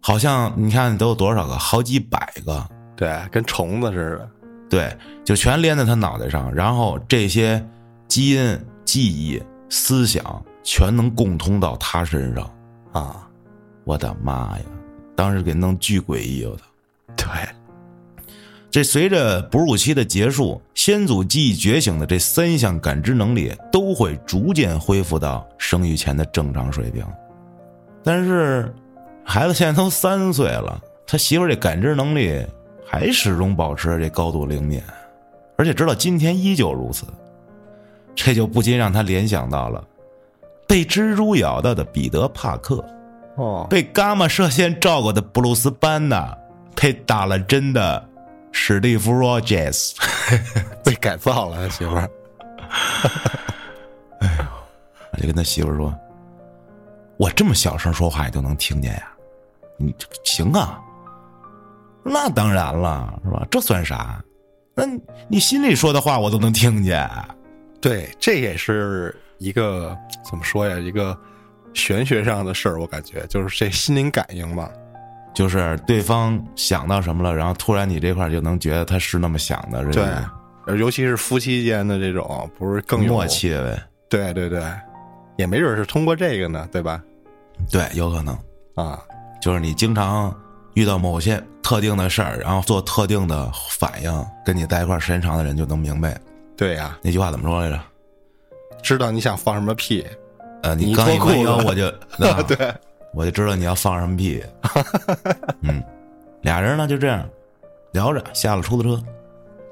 [0.02, 4.30] 好像你看都有多少个，好几百个，对，跟虫子似的。
[4.72, 7.64] 对，就全连在他脑袋上，然后这些
[8.08, 12.44] 基因、记忆、思想全能共通到他身上。
[12.92, 13.30] 啊，
[13.84, 14.66] 我的妈呀！
[15.16, 16.64] 当时给弄巨诡异，我操！
[17.16, 17.28] 对，
[18.78, 27.04] 这随着哺乳期的结束，先祖记忆觉醒的这三项感知能力都会逐渐恢复到生育前的正常水平。
[28.04, 28.72] 但是，
[29.24, 32.40] 孩子现在都三岁了，他媳妇儿这感知能力
[32.86, 34.80] 还始终保持着这高度灵敏，
[35.58, 37.08] 而且直到今天依旧如此。
[38.14, 39.84] 这就不禁让他联想到了
[40.68, 42.86] 被蜘蛛咬到的彼得·帕克。
[43.38, 46.38] 哦，被伽马射线照过的布鲁斯·班纳，
[46.76, 48.08] 被打了针的
[48.52, 49.96] 史蒂夫·罗杰斯，
[50.84, 52.10] 被改造了，他媳妇儿。
[55.12, 55.94] 我就跟他媳妇儿说
[57.18, 59.12] ：“我这么小声说话，你都能听见呀？
[59.78, 60.80] 你这行啊？
[62.04, 63.46] 那当然了，是吧？
[63.50, 64.24] 这算啥？
[64.76, 67.10] 那你你心里说的话，我都能听见。
[67.82, 69.98] 对，这也是一个
[70.30, 70.78] 怎么说呀？
[70.78, 71.18] 一个
[71.74, 74.70] 玄学上的事儿，我感觉就是这心灵感应嘛。
[75.38, 80.04] 就是对方想到什么了，然后突然你这块儿就能觉得他是那么想的，对
[80.66, 83.24] 个，尤其是夫妻间的这种，不是更默？
[83.28, 83.80] 契呗。
[84.10, 84.64] 对对对，
[85.38, 87.00] 也没准是通过这个呢，对吧？
[87.72, 88.36] 对，有可能。”
[88.74, 89.00] 啊，
[89.40, 90.36] 就是你经常
[90.74, 96.20] 遇到某些特定的事儿，然后做特定的反应，跟你在一块儿时间长的人就能明白
[96.58, 97.80] 对呀，那句话怎么说来着？
[98.82, 100.04] 知道你想放什么屁，
[100.64, 101.86] 呃，你刚一弯腰，我就
[102.26, 102.74] 啊对，
[103.18, 104.44] 我就知道你要放什么屁。
[105.62, 105.84] 嗯，
[106.42, 107.28] 俩人呢就这样
[107.92, 109.04] 聊着下了出租车，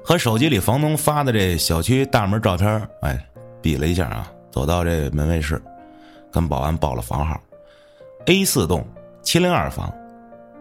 [0.04, 3.24] 和手机里房东发的这小区大门照片儿哎
[3.62, 5.62] 比了一下啊，走到这门卫室，
[6.32, 7.40] 跟保安报了房号
[8.26, 8.84] ：A 四栋
[9.22, 9.94] 七零二房，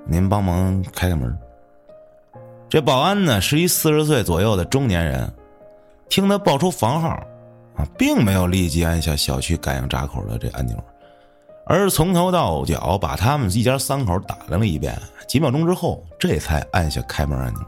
[0.06, 1.36] 您帮忙开开门。
[2.70, 5.34] 这保安呢是一四十岁左右的中年人，
[6.08, 7.10] 听他报出房号，
[7.76, 10.78] 啊，并没有立即按下小区感应闸口的这按钮，
[11.68, 14.96] 而从头到脚把他们一家三口打量了一遍，
[15.28, 17.66] 几秒钟之后，这才按下开门按钮。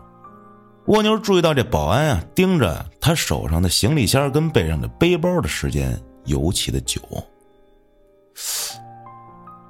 [0.86, 7.02] 蜗牛注意到这保安啊盯着他手上的行李箱跟背上的背包的时间尤其的久。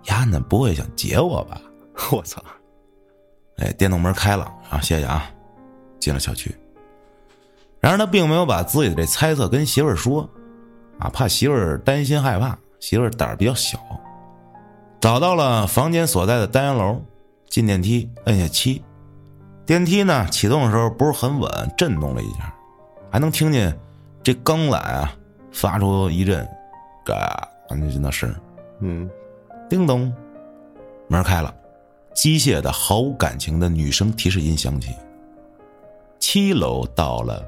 [0.03, 1.59] 丫呢不会想劫我吧？
[2.11, 2.43] 我操，
[3.57, 5.27] 哎，电动门开了啊，谢谢啊，
[5.99, 6.55] 进了小区。
[7.79, 10.29] 然而他并没有把自己的这猜测跟媳妇儿说，
[10.99, 13.79] 啊，怕媳妇儿担心害怕，媳妇儿胆儿比较小。
[15.07, 17.01] 找到了房间所在的单元楼，
[17.47, 18.83] 进电梯，摁下七，
[19.65, 22.53] 电梯呢启动的时候不是很稳，震动了一下，
[23.09, 23.73] 还能听见
[24.21, 25.15] 这钢缆啊
[25.53, 26.45] 发出一阵
[27.05, 28.35] 嘎那那声。
[28.81, 29.09] 嗯，
[29.69, 30.13] 叮咚，
[31.07, 31.55] 门开了，
[32.13, 34.93] 机械的、毫无感情的女声提示音响起。
[36.19, 37.41] 七楼到了，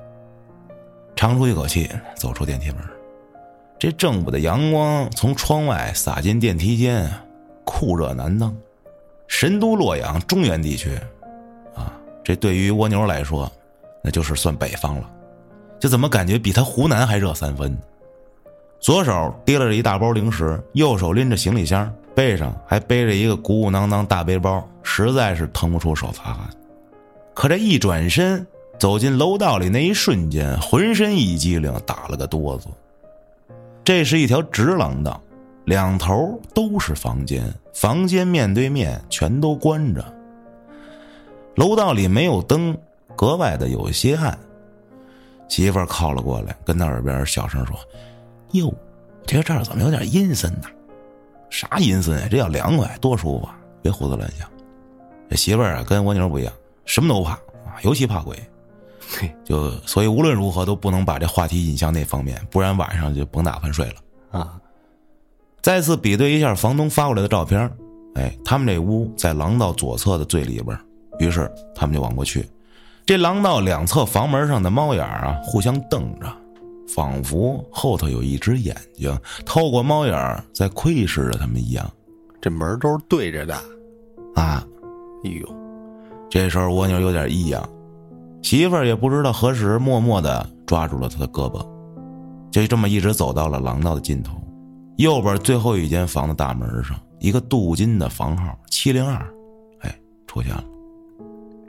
[1.14, 2.78] 长出一口气，走出电梯门。
[3.78, 7.12] 这正午的阳光从窗外洒进电梯间，
[7.70, 8.52] 酷热难当。
[9.28, 10.96] 神都洛阳中原地区，
[11.76, 13.50] 啊，这对于蜗牛来说，
[14.04, 15.08] 那就是算北方了。
[15.80, 17.78] 这怎么感觉比他湖南还热三分？
[18.80, 26.50] 左手提拉着一大包零食，右手拎着行李箱，背上还背着一个鼓鼓囊囊大背包，实在是腾不出手擦汗。
[27.36, 28.46] 可这一转身
[28.80, 32.64] 走进楼道里那一瞬间，浑身一激灵，打了个哆嗦。
[33.84, 35.22] 这是一条直廊道，
[35.70, 37.44] 两头都是房间，
[37.76, 40.04] 房间面对面，全都关着。
[41.54, 42.76] 楼道里没有灯，
[43.16, 44.36] 格外的有些暗。
[45.48, 47.78] 媳妇儿靠了过来，跟他耳边小声说。
[48.54, 50.64] 哟，我觉得这儿怎么有点阴森呢？
[51.52, 52.28] 啥阴森呀？
[52.32, 53.56] 这要凉快，多舒服啊！
[53.84, 54.50] 别胡思乱想。
[55.30, 56.52] 这媳妇儿啊，跟蜗牛不一样，
[56.86, 58.36] 什么都怕啊，尤其怕鬼。
[59.08, 63.96] 嘿，就所以无论如何都不能把这话题引向那方面，不然晚上就甭打算睡了。
[64.32, 64.60] 啊，
[65.62, 67.70] 再次比对一下房东发过来的照片，
[68.16, 70.78] 哎，他们这屋在廊道左侧的最里边。
[71.20, 72.46] 于是他们就往过去，
[73.06, 76.28] 这廊道两侧房门上的猫眼啊，互相瞪着。
[76.88, 81.88] 仿佛后头有一只眼睛透过猫眼在窥视着他们一样，
[82.42, 83.54] 这门都是对着的。
[84.34, 84.66] 啊！
[85.24, 85.48] 哎呦，
[86.30, 87.68] 这时候蜗牛有点异样，
[88.42, 91.64] 媳妇儿也不知道何时，默默的抓住了他的胳膊，
[92.50, 94.42] 就这么一直走到了廊道的尽头，
[95.00, 99.16] 右边最后一间房的大门上，一个镀金的房号七零二，
[99.80, 99.96] 哎，
[100.28, 100.64] 出现了。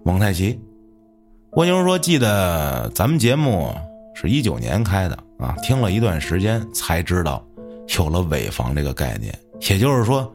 [0.05, 0.61] 蒙太奇，
[1.53, 3.72] 蜗牛说：“记得咱们节目。”
[4.16, 7.43] 是一九年开的啊，听了一段时间才知道，
[7.97, 9.33] 有了尾房这个概念。
[9.70, 10.31] 也就是说，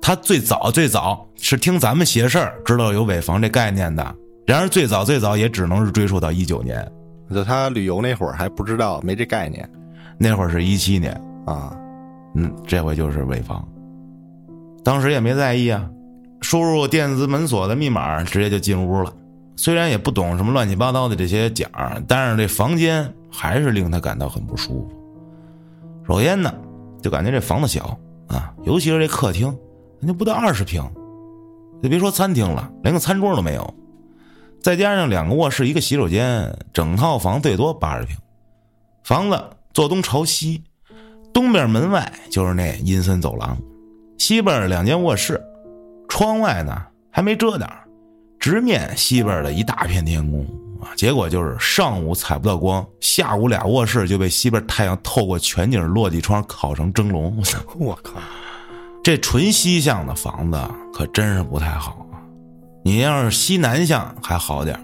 [0.00, 4.14] 他最早最早是听咱们写事儿知道有尾房这概念的。
[4.46, 6.86] 然而最早最早也只能是追溯到一九年，
[7.34, 9.68] 就他旅游那会儿还不知道，没这概念。
[10.18, 11.12] 那会儿是一七年
[11.46, 11.74] 啊，
[12.34, 13.66] 嗯，这回就是尾房。
[14.84, 15.88] 当时也没在意啊，
[16.40, 19.12] 输入电子门锁的密码，直接就进屋了。
[19.56, 21.70] 虽然也不懂什么乱七八糟的这些讲，
[22.08, 24.96] 但是这房间还是令他感到很不舒服。
[26.06, 26.52] 首先呢，
[27.02, 29.54] 就感觉这房子小啊，尤其是这客厅，
[30.00, 30.82] 那就不到二十平，
[31.82, 33.74] 就别说餐厅了，连个餐桌都没有。
[34.62, 38.16] 再加上两个卧室，一个洗手间，整套房最多八十平。
[39.04, 39.38] 房子
[39.72, 40.62] 坐东朝西，
[41.32, 43.56] 东边门外就是那阴森走廊，
[44.18, 45.40] 西边两间卧室，
[46.08, 46.76] 窗外呢
[47.10, 47.70] 还没遮挡，
[48.38, 50.44] 直面西边的一大片天空
[50.80, 50.90] 啊。
[50.96, 57.42] 结果就是上午采不到光，下午俩卧室就被西边太阳透过全景落地窗烤成蒸笼。
[57.78, 58.20] 我靠，
[59.02, 60.58] 这纯西向的房子
[60.92, 62.18] 可真是不太好啊。
[62.84, 64.78] 你要是西南向还好点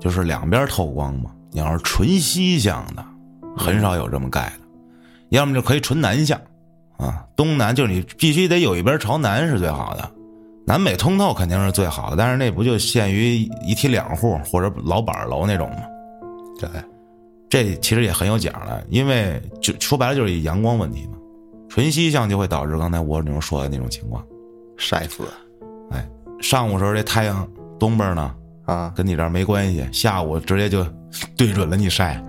[0.00, 1.30] 就是两边透光嘛。
[1.50, 3.04] 你要是纯西向的，
[3.56, 4.61] 很少有这么盖的，
[5.32, 6.40] 要么就可以纯南向，
[6.98, 10.10] 啊，东南就是你必须得有一边朝南是最好的，
[10.66, 15.82] 南北通透肯定是最好的，但是那不就限于一梯两户或者老板楼那种吗？
[16.60, 16.68] 对，
[17.48, 21.18] 这其实也很有讲的，因为就说白了就是一阳光问题嘛，
[21.68, 24.24] 纯西向就会导致刚才我那种说的那种情况，
[24.76, 25.24] 晒死。
[25.90, 26.06] 哎
[26.40, 28.34] 上午时候这太阳东边呢，
[28.66, 29.88] 啊，跟你这儿没关系。
[29.92, 30.84] 下午直接就
[31.36, 32.22] 对准了你晒，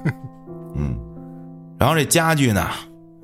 [0.74, 0.96] 嗯。
[1.82, 2.64] 然后这家具呢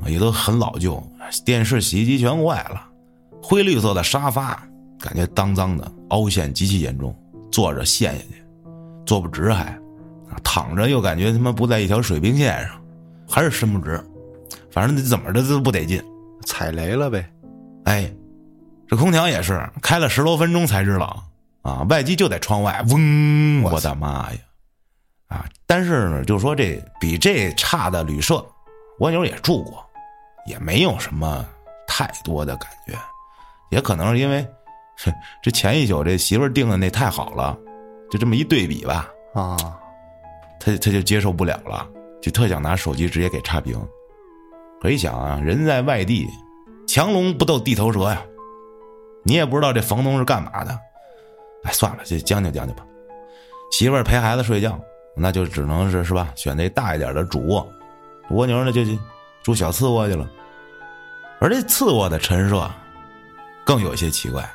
[0.04, 1.00] 也都很老旧，
[1.44, 2.88] 电视、洗衣机全坏了。
[3.40, 4.60] 灰绿色的沙发
[4.98, 7.14] 感觉脏脏的，凹陷极其严重，
[7.52, 8.44] 坐着陷下去，
[9.06, 9.78] 坐不直还，
[10.42, 12.82] 躺着又感觉他妈不在一条水平线上，
[13.30, 14.04] 还是伸不直，
[14.72, 16.02] 反正怎么着都不得劲，
[16.44, 17.30] 踩雷了呗，
[17.84, 18.12] 哎。
[18.88, 21.22] 这空调也是开了十多分钟才知道
[21.62, 23.62] 啊，外机就在窗外，嗡！
[23.62, 24.38] 我的妈呀，
[25.28, 25.44] 啊！
[25.66, 28.44] 但是呢，就说这比这差的旅社，
[28.98, 29.84] 蜗牛也住过，
[30.46, 31.44] 也没有什么
[31.86, 32.94] 太多的感觉，
[33.70, 34.46] 也可能是因为
[35.42, 37.56] 这前一宿这媳妇儿订的那太好了，
[38.10, 39.56] 就这么一对比吧，啊，
[40.58, 41.86] 他他就接受不了了，
[42.20, 43.78] 就特想拿手机直接给差评。
[44.80, 46.26] 可一想啊，人在外地，
[46.86, 48.22] 强龙不斗地头蛇呀。
[49.24, 50.70] 你也不知道这房东是干嘛的，
[51.64, 52.86] 哎，算了，就将就将就吧。
[53.70, 54.80] 媳妇儿陪孩子睡觉，
[55.18, 56.28] 那就只能是是吧？
[56.34, 57.70] 选那大一点的主卧，
[58.30, 58.82] 蜗牛呢就
[59.42, 60.28] 住小次卧去了。
[61.40, 62.70] 而这次卧的陈设
[63.64, 64.48] 更有些奇怪，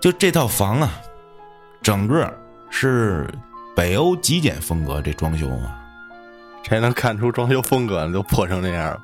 [0.00, 0.90] 就这套房啊，
[1.82, 2.32] 整个
[2.70, 3.28] 是
[3.74, 5.80] 北欧极简风格，这装修啊，
[6.62, 9.00] 谁能看出装修风格都破成这样？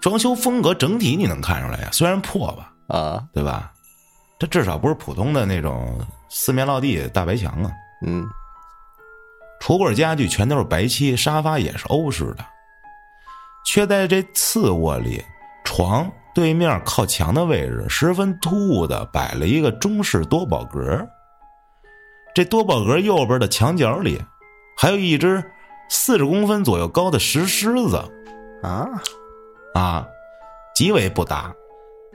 [0.00, 1.88] 装修风格整体你能看出来呀？
[1.92, 3.72] 虽然破吧，啊，对吧？
[4.38, 5.98] 它至少不是普通的那种
[6.28, 7.70] 四面落地大白墙啊。
[8.06, 8.28] 嗯，
[9.66, 12.46] 橱柜家具全都是白漆，沙发也是欧式的，
[13.64, 15.20] 却在这次卧里，
[15.64, 21.04] 床对面靠墙的位置十分突兀的摆了一个中式多宝格。
[22.32, 24.22] 这多宝格右边的墙角里，
[24.78, 25.42] 还有一只
[25.88, 27.96] 四十公分左右高的石狮子。
[28.62, 28.86] 啊
[29.74, 30.06] 啊，
[30.76, 31.52] 极为不搭。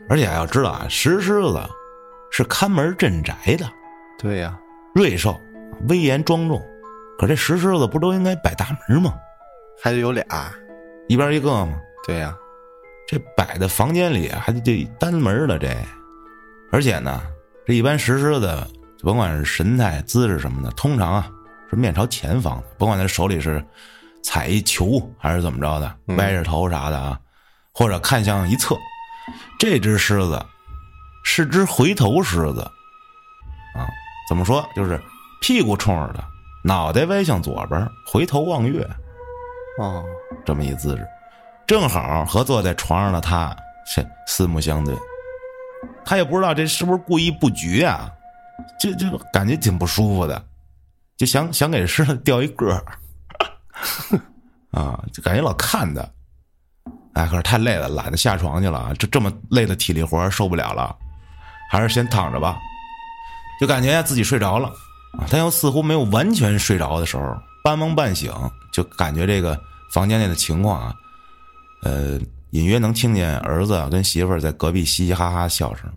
[0.08, 1.60] 而且要知道啊，石狮子。
[2.32, 3.70] 是看门镇宅的，
[4.18, 4.58] 对呀，
[4.96, 5.38] 瑞兽，
[5.90, 6.66] 威严庄重。
[7.22, 9.14] 可这石狮子不都应该摆大门吗？
[9.80, 10.26] 还得有俩，
[11.08, 11.80] 一边一个吗？
[12.08, 12.36] 对呀，
[13.08, 15.68] 这摆在房间里还得这单门的这，
[16.72, 17.22] 而且呢，
[17.64, 18.68] 这一般石狮子
[19.04, 21.30] 甭管是神态姿势什么的，通常啊
[21.70, 23.64] 是面朝前方的，甭管他手里是
[24.24, 27.20] 踩一球还是怎么着的，歪着头啥的啊，
[27.72, 28.76] 或者看向一侧，
[29.60, 30.44] 这只狮子。
[31.24, 32.62] 是只回头狮子，
[33.76, 33.86] 啊，
[34.28, 34.68] 怎么说？
[34.76, 35.00] 就是
[35.40, 36.28] 屁股冲着他，
[36.64, 38.88] 脑袋歪向左边，回头望月，
[39.80, 40.04] 哦，
[40.46, 41.08] 这么一姿势，
[41.66, 43.56] 正好和坐在床上的他
[43.86, 44.96] 是四目相对。
[46.06, 48.10] 他也不知道这是不是故意布局啊，
[48.80, 50.44] 就就感觉挺不舒服的，
[51.18, 52.84] 就想想给狮子吊一个儿，
[54.72, 56.02] 啊，就感觉老看他，
[57.14, 60.96] 哎，可是太累了，懒得下床去了，这这么累的体力活受不了了。
[61.70, 62.60] 还是先躺着吧，
[63.60, 64.70] 就感觉自己睡着了
[65.18, 65.28] 啊！
[65.30, 68.32] 他又似乎没有完全睡着的时候，半梦半醒，
[68.72, 69.60] 就感觉这个
[69.92, 70.96] 房间内的情况啊，
[71.84, 72.20] 呃，
[72.52, 75.92] 隐约能听见儿子跟媳妇儿在隔壁嘻嘻哈哈笑声。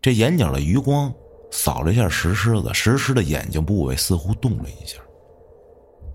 [0.00, 1.12] 这眼角的余光
[1.50, 4.98] 扫了一下石狮子，石狮的眼睛部位似乎动了一下，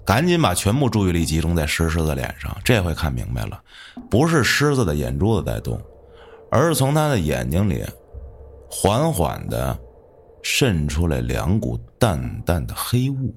[0.05, 2.55] 赶紧把全部注意力集中在石狮子脸上。
[2.65, 3.61] 这回看明白了，
[4.09, 5.81] 不是狮子的眼珠子在动，
[6.51, 7.85] 而是从他的眼睛里
[8.69, 9.77] 缓缓的
[10.41, 13.35] 渗出来两股淡淡的黑雾，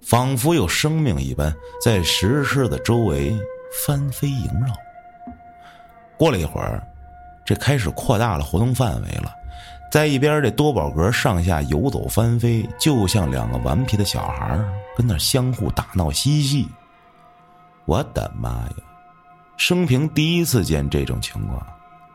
[0.00, 3.32] 仿佛有生命一般，在石狮子周围
[3.84, 4.72] 翻飞萦绕。
[6.16, 6.82] 过了一会儿，
[7.44, 9.32] 这开始扩大了活动范围了。
[9.90, 14.58] 在一边，这多宝格上下游走翻飞，就像两个顽皮的小孩
[14.96, 16.66] 跟那相互打闹嬉戏。
[17.84, 18.74] 我的妈呀！
[19.58, 21.64] 生平第一次见这种情况，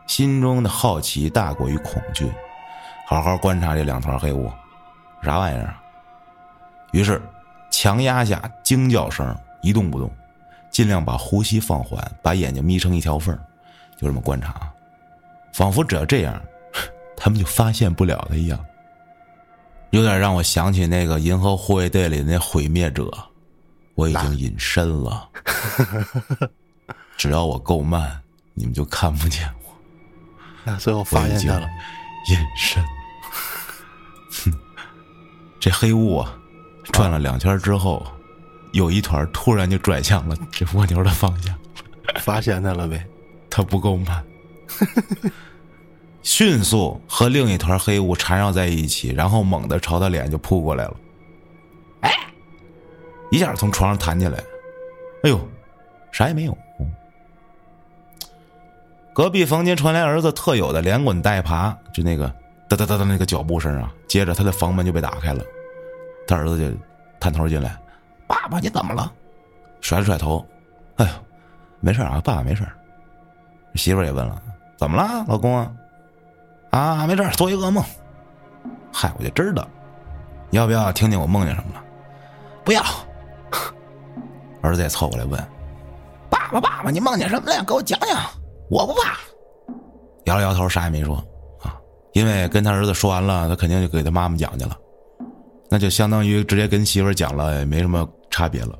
[0.08, 2.28] 心中的好奇大过于恐惧。
[3.08, 4.52] 好好观察这两团黑雾，
[5.22, 5.82] 啥玩意儿啊？
[6.92, 7.18] 于是
[7.70, 10.10] 强压下惊叫声，一动不动，
[10.70, 13.34] 尽量把呼吸放缓，把眼睛眯成一条缝
[13.96, 14.70] 就这么观察，
[15.54, 16.38] 仿佛只要这样。
[17.16, 18.62] 他们就发现不了他一样，
[19.88, 23.10] 有点让我想起那个《银河护卫队》里那毁灭者。
[23.94, 25.26] 我已经隐身了，
[27.16, 28.20] 只要我够慢，
[28.52, 29.74] 你们就看不见我。
[30.62, 31.66] 那最后发现他了，
[32.28, 32.84] 隐身。
[35.58, 36.34] 哼，这黑雾啊，
[36.92, 38.06] 转了两圈之后，
[38.72, 41.54] 有一团突然就转向了这蜗牛的方向。
[42.20, 43.04] 发现它了呗？
[43.50, 44.24] 它不够慢。
[46.22, 50.96] 迅速和另一团黑雾缠绕在一起，然后猛地朝他脸就扑过来了。
[52.00, 52.12] 哎，
[53.30, 54.38] 一下从床上弹起来，
[55.22, 55.40] 哎呦，
[56.12, 56.56] 啥也没有。
[59.14, 62.32] 隔壁房间传来儿子特有的连滚带爬，就那个
[62.68, 63.92] 哒哒哒哒那个脚步声啊。
[64.06, 65.42] 接着他的房门就被打开了，
[66.26, 66.76] 他儿子就
[67.18, 67.76] 探头进来
[68.26, 69.12] ：“爸爸，你怎么了？”
[69.80, 70.44] 甩了甩头
[70.96, 71.12] ：“哎呦，
[71.80, 72.66] 没事啊，爸爸没事。”
[73.74, 74.42] 媳妇也问了
[74.76, 75.72] ：“怎么了，老公啊？”
[76.70, 77.82] 啊，没事做一噩梦。
[78.92, 79.66] 嗨，我就知道。
[80.50, 81.84] 要不要听听我梦见什么了？
[82.64, 82.82] 不要。
[84.62, 85.40] 儿子也凑过来问
[86.28, 87.62] ：“爸爸，爸爸，你梦见什么了？
[87.64, 88.18] 给我讲讲。”
[88.70, 89.16] 我不怕。
[90.24, 91.24] 摇了摇头，啥也没说。
[92.08, 94.76] 啊，因为跟他儿子说完了，他肯定就给他妈妈讲去了。
[95.70, 98.78] 那就相当于直接跟媳妇讲了，也没什么差别了。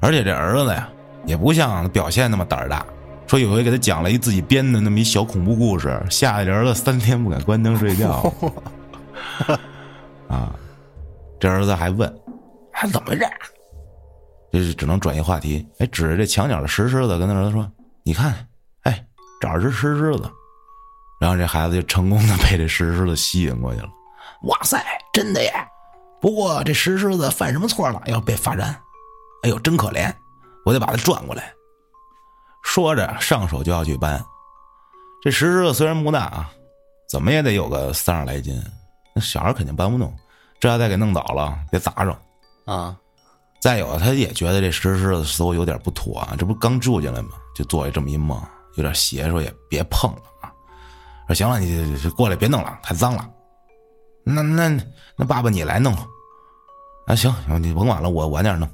[0.00, 0.88] 而且这儿子呀，
[1.26, 2.84] 也不像表现那么胆儿大。
[3.26, 8.32] 说有回给他讲了一自己编的那么一小恐怖故事，吓得这儿子三天不敢关灯睡觉。
[10.28, 10.52] 啊，
[11.38, 12.12] 这儿子还问，
[12.72, 13.24] 还怎么着？
[14.52, 15.64] 就是只能转移话题。
[15.78, 17.70] 哎，指着这墙角的石狮子，跟他儿子说
[18.02, 18.34] ：“你看，
[18.82, 19.06] 哎，
[19.40, 20.28] 这儿是石狮子。”
[21.20, 23.88] 然后这孩子就成功的被这石狮子吸引过去了。
[24.44, 25.52] 哇塞，真的耶！
[26.18, 28.74] 不过这石狮子犯什么错了，要被罚站？
[29.42, 30.10] 哎呦，真可怜！
[30.64, 31.52] 我得把它转过来。
[32.62, 34.22] 说着，上手就要去搬。
[35.22, 36.50] 这石狮子虽然不大啊，
[37.08, 38.58] 怎么也得有个三十来斤，
[39.14, 40.14] 那小孩肯定搬不动。
[40.58, 42.18] 这要再给弄倒了，别砸着
[42.64, 42.96] 啊！
[43.60, 47.32] 再有，他也觉得这石狮子似乎有点不妥啊，这不刚住进来吗？
[47.54, 48.42] 就做一这么一梦，
[48.76, 50.29] 有点邪，说也别碰了啊。
[51.30, 53.24] 说行了，你过来别弄了，太脏了。
[54.24, 54.68] 那那
[55.16, 55.94] 那爸爸你来弄。
[57.06, 58.68] 啊行行，你甭管了，我晚点弄。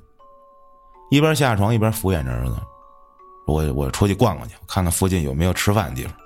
[1.11, 2.57] 一边下床一边敷衍着儿子。
[3.46, 6.16] 我我出去逛逛去，看看附近有没有吃饭的地方。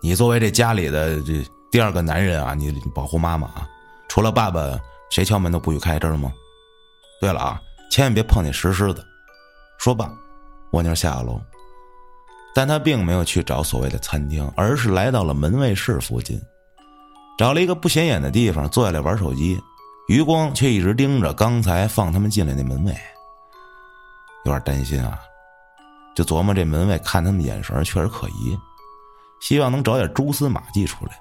[0.00, 3.68] 你作为这家里的这第二个男人啊，你保护妈妈啊，
[4.08, 4.78] 除了爸爸，
[5.10, 6.32] 谁敲门都不许开，知道吗？
[7.20, 7.60] 对了啊，
[7.90, 9.04] 千万别碰见石狮子。
[9.78, 10.08] 说罢，
[10.70, 11.40] 蜗牛下了楼，
[12.54, 16.40] 但他并没有去找所谓的餐厅，而是来到了门卫室附近，
[17.38, 19.60] 找了一个不显眼的地方坐下来玩手机，
[20.08, 22.92] 余光却一直盯着刚才放他们进来那门卫，
[24.44, 25.18] 有点担心啊。
[26.14, 28.58] 就琢磨这门卫看他们眼神确实可疑，
[29.40, 31.12] 希望能找点蛛丝马迹出来。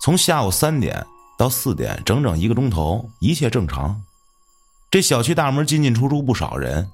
[0.00, 1.06] 从下午三点
[1.38, 4.02] 到四点，整整一个钟头，一切正常。
[4.90, 6.90] 这小区大门进进出出不少人，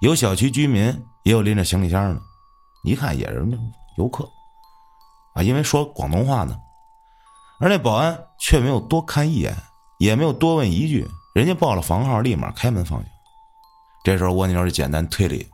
[0.00, 0.84] 有小区居民，
[1.24, 2.20] 也有拎着行李箱的，
[2.82, 3.46] 一看也是
[3.96, 4.28] 游客
[5.34, 6.56] 啊，因为说广东话呢。
[7.60, 9.56] 而那保安却没有多看一眼，
[9.98, 13.08] 也没有多问一句，人家报了房号，立马开门放行。
[14.02, 15.48] 这时候蜗牛就简单推理。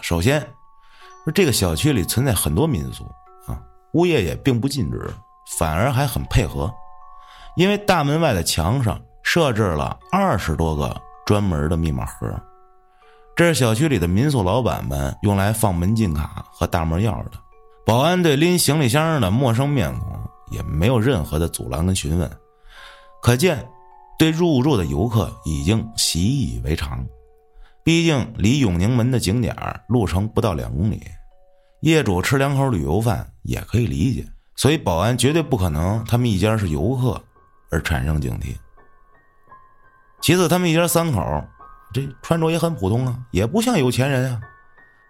[0.00, 0.40] 首先，
[1.24, 3.04] 说这个小区里存在很多民宿
[3.46, 3.62] 啊，
[3.94, 5.08] 物业也并不禁止，
[5.58, 6.68] 反而还很配合，
[7.54, 12.28] 因为大门外的墙上设置了二十多个专门的密码盒，
[13.34, 17.32] 这是小区里的民宿老板们用来放门禁卡和大门钥匙的。
[17.84, 20.20] 保安对拎行李箱的陌生面孔
[20.50, 22.30] 也没有任何的阻拦跟询问，
[23.22, 23.66] 可见
[24.18, 27.04] 对入住的游客已经习以为常。
[27.82, 29.56] 毕竟离永宁门的景点
[29.88, 31.02] 路程不到两公里，
[31.80, 34.24] 业主吃两口旅游饭也可以理解，
[34.54, 37.20] 所以保安绝对不可能他们一家是游客
[37.70, 38.54] 而产生警惕。
[40.20, 41.20] 其次，他们一家三口
[41.92, 44.40] 这穿着也很普通啊，也不像有钱人啊。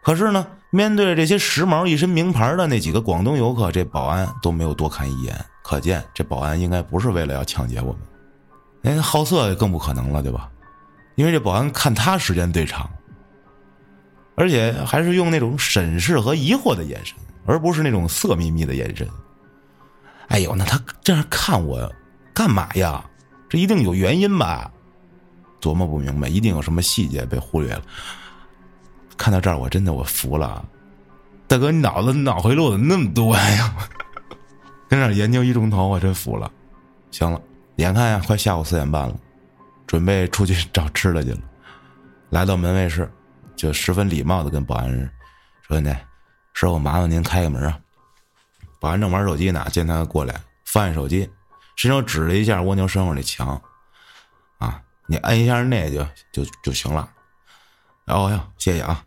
[0.03, 8.01] 可是呢，面对这些时髦一身名牌的那几个广东游客，这保安都没有多看一眼，可见这保安应该不是为了要抢劫我们。
[8.83, 10.51] 哎，好色更不可能了，对吧？
[11.15, 12.91] 因为这保安看他时间最长，
[14.35, 17.17] 而且还是用那种审视和疑惑的眼神，
[17.47, 19.07] 而不是那种色眯眯的眼神。
[20.29, 21.93] 哎呦，那他这样看我
[22.35, 23.05] 干嘛呀？
[23.49, 24.73] 这一定有原因吧？
[25.63, 27.83] 琢磨不明白，一定有什么细节被忽略了。
[29.17, 30.63] 看到这儿，我真的我服了，
[31.47, 33.75] 大哥，你脑子脑回路怎么那么多呀？
[34.91, 36.51] 跟那研究一钟头，我真服了。
[37.13, 37.41] 行了，
[37.77, 39.15] 眼看呀，快下午四点半了，
[39.87, 41.39] 准备出去找吃的去了。
[42.31, 43.09] 来到门卫室，
[43.55, 45.11] 就十分礼貌的跟保安
[45.69, 45.93] 说：“那
[46.55, 47.79] 师傅，麻烦您开个门啊。”
[48.81, 50.35] 保安正玩手机呢，见他过来，
[50.65, 51.31] 放下手机，
[51.77, 53.61] 伸手指了一下蜗牛身后那墙，
[55.13, 56.03] 你按一下那就
[56.33, 57.07] 就就行了。
[58.07, 59.05] 哦哟，谢谢啊。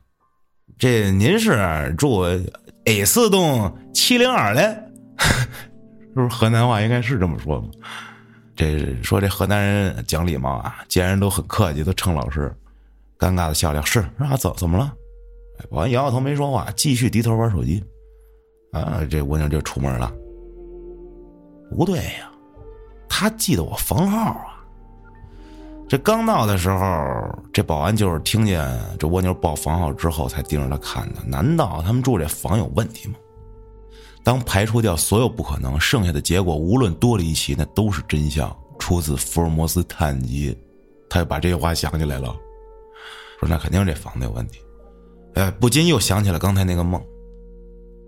[0.78, 2.24] 这您是住
[2.84, 4.62] A 四栋七零二的，
[5.18, 7.70] 是不是河南话应该是这么说吗？
[8.56, 12.56] 这说这河南人讲礼貌啊，见人都很客气，都称老师。
[13.18, 14.94] 尴尬的笑笑，是啊，怎怎么了？
[15.72, 17.84] 保安摇摇头没说话，继续低头玩手机。
[18.74, 20.14] 啊，这蜗牛就出门了。
[21.76, 22.32] 不对呀，
[23.10, 24.52] 他记得我房号啊。
[25.88, 28.68] 这刚到的时候，这保安就是听见
[28.98, 31.22] 这蜗牛报房号之后才盯着他看的。
[31.28, 33.16] 难道他们住这房有问题吗？
[34.24, 40.58] 当排除掉所有不可能，剩下的结果无论多离奇，那都是真相，出自福尔摩斯探集。
[41.08, 42.36] 他又把这句话想起来了，
[43.40, 44.60] 说那肯定是这房子有问题。
[45.36, 47.00] 哎，不禁又想起了刚才那个梦。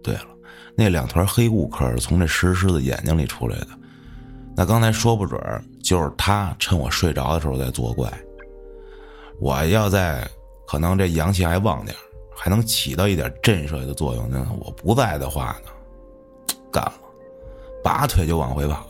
[0.01, 0.25] 对了，
[0.75, 3.67] 那两团黑雾可是从这石狮子眼睛里出来的。
[4.55, 5.39] 那刚才说不准
[5.87, 8.11] 就是他趁我睡着的时候在作怪。
[9.39, 10.27] 我要在
[10.67, 11.95] 可能这阳气还旺点
[12.35, 14.29] 还能起到一点震慑的作用。
[14.29, 15.71] 那我不在的话呢，
[16.69, 16.93] 干了，
[17.81, 18.85] 拔腿就往回跑，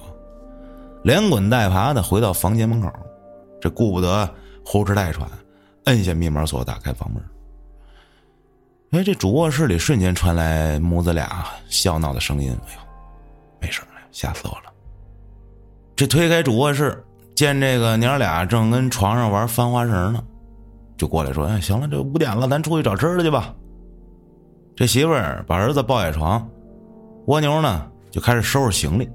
[1.03, 2.91] 连滚带爬的回到房间门口，
[3.61, 4.27] 这顾不得
[4.65, 5.29] 呼哧带喘，
[5.83, 7.23] 摁下密码锁打开房门。
[8.89, 12.57] 哎，这主卧室里瞬间传来母子俩笑闹的声音。
[12.67, 12.81] 哎呦，
[13.61, 14.66] 没事吓死我了。
[15.97, 17.03] 这推开主卧室，
[17.35, 20.23] 见这个娘俩正跟床上玩翻花绳呢，
[20.95, 23.51] 就过来说：“哎，行了，这五点了，咱出去找吃的去吧。”
[24.77, 26.47] 这媳妇儿把儿子抱下床，
[27.25, 29.09] 蜗牛呢就开始收拾行李。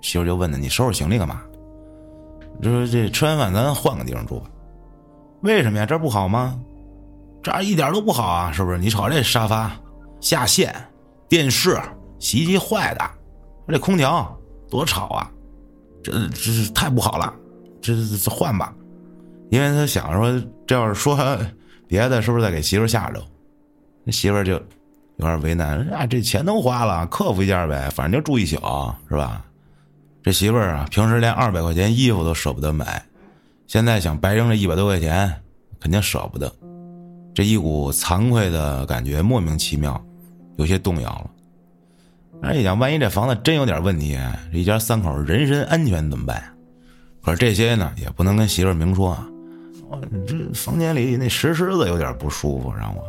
[0.00, 1.42] 媳妇就问他：“你收拾行李干嘛？”
[2.62, 4.46] 就说：“这吃完饭咱换个地方住吧。”
[5.44, 5.84] 为什么呀？
[5.84, 6.58] 这不好吗？
[7.42, 8.50] 这一点都不好啊！
[8.50, 8.78] 是不是？
[8.78, 9.70] 你瞅这沙发
[10.18, 10.74] 下线，
[11.28, 11.78] 电视、
[12.18, 13.04] 洗衣机坏的，
[13.68, 14.34] 这空调
[14.70, 15.30] 多吵啊！
[16.06, 17.34] 这这是太不好了，
[17.82, 18.72] 这这换吧，
[19.50, 21.16] 因为他想说，这要是说
[21.88, 23.20] 别的，是不是在给媳妇吓着？
[24.04, 28.56] 那媳妇就有点为难啊，这钱都花了，克服一下呗，反正就住一宿，
[29.08, 29.44] 是吧？
[30.22, 33.04] 这媳妇儿啊，平时连二百块钱衣服都舍不得买，
[33.66, 35.32] 现在想白扔这一百多块钱，
[35.80, 36.52] 肯定舍不得。
[37.34, 40.00] 这一股惭愧的感觉莫名其妙，
[40.56, 41.30] 有些动摇了。
[42.40, 44.18] 那一想，万一这房子真有点问题，
[44.52, 46.42] 一家三口人身安全怎么办？
[47.22, 49.26] 可是这些呢，也不能跟媳妇明说啊。
[50.26, 53.02] 这房间里那石狮子有点不舒服，让我……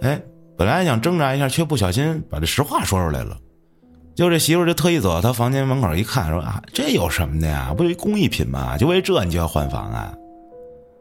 [0.00, 0.20] 哎，
[0.56, 3.36] 本来想挣扎一下，却不小心把这实话说出来了。
[4.14, 7.72] 就这媳妇就特意走到他房间门口一看，说：“啊，这有什么的呀？
[7.76, 8.76] 不就工艺品吗？
[8.76, 10.14] 就为这你就要换房啊？”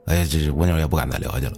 [0.08, 1.54] 哎，这蜗牛也不敢再聊下去了。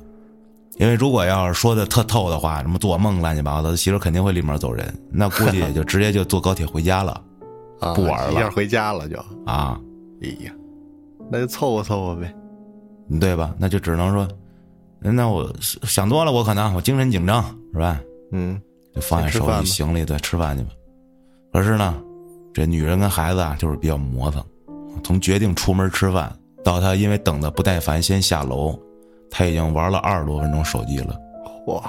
[0.79, 7.21] 因为如果要是说的特透的话，什么做梦乱七八糟的，媳妇肯定会立马走人，那估计也就 直接就坐高铁回家了，
[7.93, 9.77] 不玩了，一下回家了就啊，
[10.21, 10.53] 哎呀，
[11.29, 12.33] 那就凑合凑合呗，
[13.19, 13.53] 对吧？
[13.59, 14.25] 那就只能说，
[15.01, 17.99] 那我想多了，我可能我精神紧张是吧？
[18.31, 18.57] 嗯，
[18.95, 20.69] 就放下手机行李，对，吃饭去吧。
[21.51, 22.01] 可是呢，
[22.53, 24.41] 这女人跟孩子啊，就是比较磨蹭，
[25.03, 28.79] 从决定出门吃饭到她因为等的不耐烦先下楼。
[29.29, 31.15] 他已经玩了二十多分钟手机了，
[31.65, 31.81] 嚯！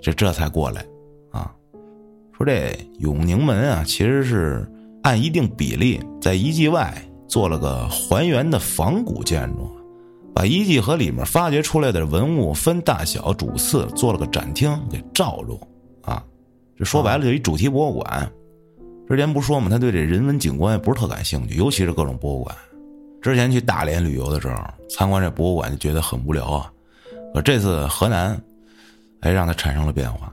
[0.00, 0.84] 这这才过来，
[1.30, 1.52] 啊，
[2.32, 4.64] 说这永宁门啊，其实是
[5.02, 9.68] 按一定比例在遗迹外做了个还原的仿古建筑，
[10.32, 15.60] 把遗迹和里面发掘出来的文物分大小主次做了个展厅给罩住，
[16.02, 16.24] 啊，
[16.76, 18.30] 这说白了就一主题博物馆。
[19.08, 22.54] 之前不说嘛，他对这人文景观也不是特感兴趣，尤其是各种博物馆。
[23.20, 24.56] 之前去大连旅游的时候，
[24.88, 26.72] 参观这博物馆就觉得很无聊啊。
[27.34, 28.40] 可这次河南，
[29.20, 30.32] 哎，让他产生了变化。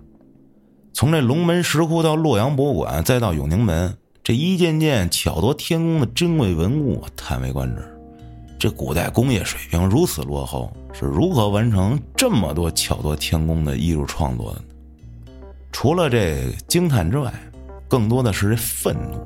[0.94, 7.84] 从这龙门石窟到洛阳博物馆，再到永宁门，这一件件巧夺天工的珍贵文物，叹为观止。
[8.58, 14.66] 这古代工业水平如此落后，是如何完成这么多巧夺天工的艺术创作的呢？
[15.72, 17.34] 除了这惊叹之外，
[17.90, 19.20] 更多的是这愤怒。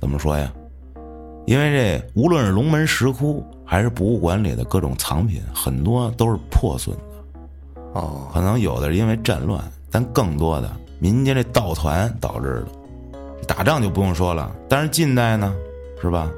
[0.00, 0.52] 怎么说呀？
[1.50, 7.82] 因为这无论是龙门石窟还是博物馆里的各种藏品，很多都是破损的。
[7.94, 10.70] 哦，可能有的是因为战乱，但更多的
[11.00, 12.66] 民间这盗团导致的。
[13.48, 15.52] 打仗就不用说了，但是近代呢，
[16.00, 16.30] 是吧？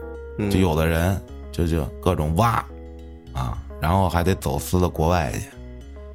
[0.50, 2.64] 就有的人就就各种挖，
[3.34, 5.30] 啊，然后还得走私到国外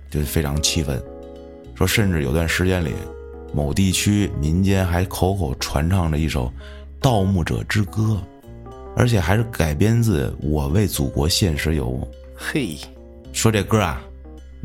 [0.10, 1.00] 去，就非常气愤。
[1.76, 2.95] 说甚至有段时间里，
[3.54, 6.45] 某地区民间还口口传唱着一首
[7.00, 8.02] 《盗墓者之歌》，
[8.98, 11.88] 而且还是改编自《我为祖国献石油》。
[12.36, 12.76] 嘿，
[13.32, 14.02] 说这歌啊，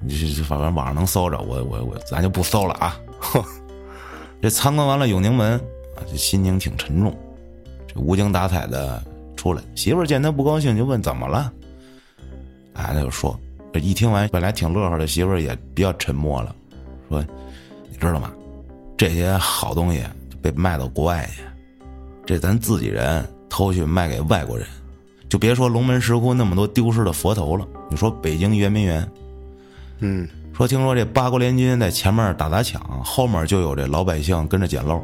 [0.03, 2.99] 你这反正网上能搜着，我我我，咱就不搜了啊。
[4.41, 5.53] 这参观完了永宁门
[5.97, 7.15] 啊，这心情挺沉重。
[7.87, 9.05] 这无精打采的
[9.37, 11.53] 出来，媳妇儿见他不高兴，就问怎么了。
[12.73, 13.39] 哎，他就说，
[13.71, 16.57] 这一听完，本来挺乐呵的媳妇儿也比较沉默了，
[17.11, 17.23] 说
[17.91, 18.33] ：“你知道吗？
[18.97, 20.03] 这些好东西
[20.41, 21.43] 被卖到国外去，
[22.25, 23.23] 这咱自己人
[23.53, 24.67] 偷去卖给外国人，
[25.29, 27.69] 就别说龙门石窟那么多丢失的佛头了。
[27.91, 29.07] 你说北京圆明园，
[29.99, 30.27] 嗯，
[30.57, 35.03] 说听说这八国联军在前面打砸抢，后面就有这老百姓跟着捡漏，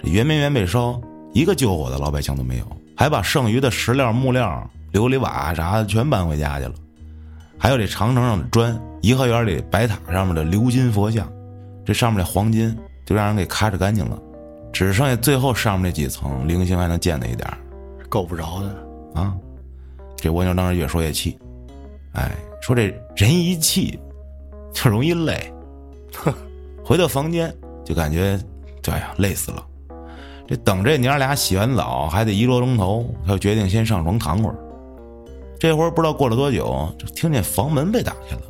[0.00, 1.00] 这圆明园被烧，
[1.32, 2.64] 一个救火的老百姓都没有，
[2.96, 6.74] 还把剩余的石料、木料、琉璃瓦啥的全搬回家去了。
[7.58, 11.28] 还有这长城上的砖，颐和园里白塔上面的鎏金佛像，
[11.84, 12.72] 这上面的黄金
[13.04, 14.16] 就让人给咔哧干净了，
[14.72, 17.58] 只剩下最后上面那几层零星还能见的一点儿
[18.14, 19.20] 够不着的。
[19.20, 19.34] 啊。
[20.16, 21.36] 这蜗牛当时越说越气，
[22.12, 22.30] 哎，
[22.62, 22.84] 说这
[23.16, 23.98] 人一气
[24.72, 25.52] 就容易累，
[26.82, 27.52] 回到房间
[27.84, 28.40] 就感觉，
[28.90, 29.66] 哎呀，累死了。
[30.46, 34.54] 这等这娘俩洗完澡还得一个多钟头，他就决定先上床躺会儿。
[35.58, 38.42] 这会儿不知道过了多久，就听见房门被打开了。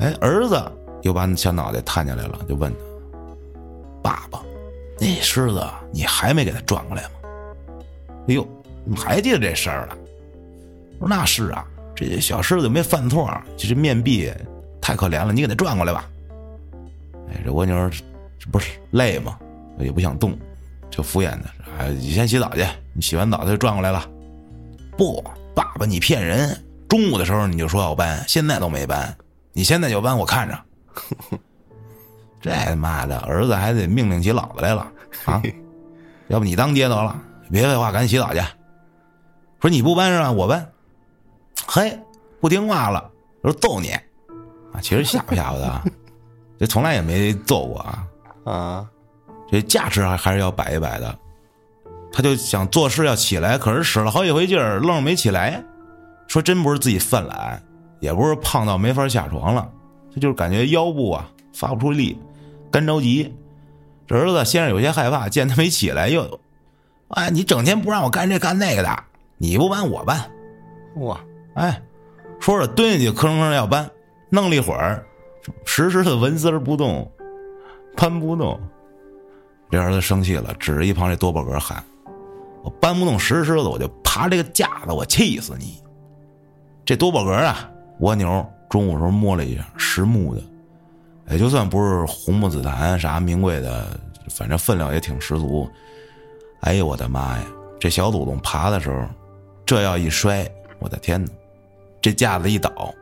[0.00, 0.62] 哎，儿子
[1.02, 2.78] 又把小脑袋探进来了，就问他
[4.02, 4.40] ：“爸爸，
[4.98, 5.62] 那狮子
[5.92, 7.10] 你还没给他转过来吗？”
[8.28, 8.46] 哎呦，
[8.84, 9.96] 你还记得这事儿了？
[10.98, 14.32] 我说那是啊，这小狮子没犯错，就是面壁
[14.80, 16.08] 太可怜了，你给它转过来吧。
[17.28, 17.90] 哎，这蜗牛
[18.38, 19.38] 这不是累吗？
[19.78, 20.38] 也不想动，
[20.90, 21.44] 就敷衍的
[21.78, 24.08] ：“哎，你先洗澡去，你洗完澡他就转过来了。”
[24.96, 26.56] 不，爸爸，你骗人！
[26.88, 29.16] 中午的时候你就说要搬，现在都没搬，
[29.52, 30.58] 你现在就搬，我看着。
[32.40, 34.86] 这他妈的儿子还得命令起老子来了
[35.24, 35.40] 啊！
[36.28, 37.18] 要不你当爹得了，
[37.50, 38.40] 别废话，赶紧洗澡去。
[39.60, 40.32] 说你不搬是吧？
[40.32, 40.66] 我搬。
[41.66, 41.98] 嘿，
[42.40, 43.10] 不听话了，
[43.42, 43.90] 说揍你
[44.72, 44.80] 啊！
[44.80, 45.82] 其实吓唬吓唬他，
[46.58, 48.06] 这从来也没揍过啊。
[48.44, 48.86] 啊，
[49.50, 51.18] 这架势还还是要摆一摆的。
[52.12, 55.62] 他就想做事要起来，可是使了好几回劲儿，愣是没起来。
[56.26, 57.62] 说真不是自己犯懒，
[58.00, 59.70] 也不是胖到没法下床了，
[60.14, 62.18] 他就是感觉腰部啊发不出力，
[62.70, 63.34] 干着急。
[64.06, 66.40] 这儿子先是有些害怕，见他没起来，又，
[67.12, 69.04] 哎，你整天不让我干这干那个的，
[69.36, 70.18] 你不搬我搬。
[70.96, 71.20] 哇，
[71.54, 71.80] 哎，
[72.40, 73.90] 说着蹲下去，吭吭要搬，
[74.30, 75.04] 弄了一会儿，
[75.64, 77.10] 实时的纹丝儿不动，
[77.96, 78.58] 搬不动。
[79.70, 81.82] 这儿子生气了，指着一旁这多宝格喊
[82.62, 85.82] ：“我搬不动石狮子，我就爬这个架子，我气死你！”
[86.84, 90.42] 这多宝格啊，蜗牛中午时候摸了一下，实木的，
[91.30, 93.98] 也就算不是红木紫檀啥名贵的，
[94.30, 95.68] 反正分量也挺十足。
[96.62, 97.44] 哎呦我的妈呀！
[97.80, 99.04] 这小祖宗爬的时候，
[99.66, 100.48] 这要一摔，
[100.78, 101.30] 我的天哪！
[102.00, 102.94] 这架子一倒，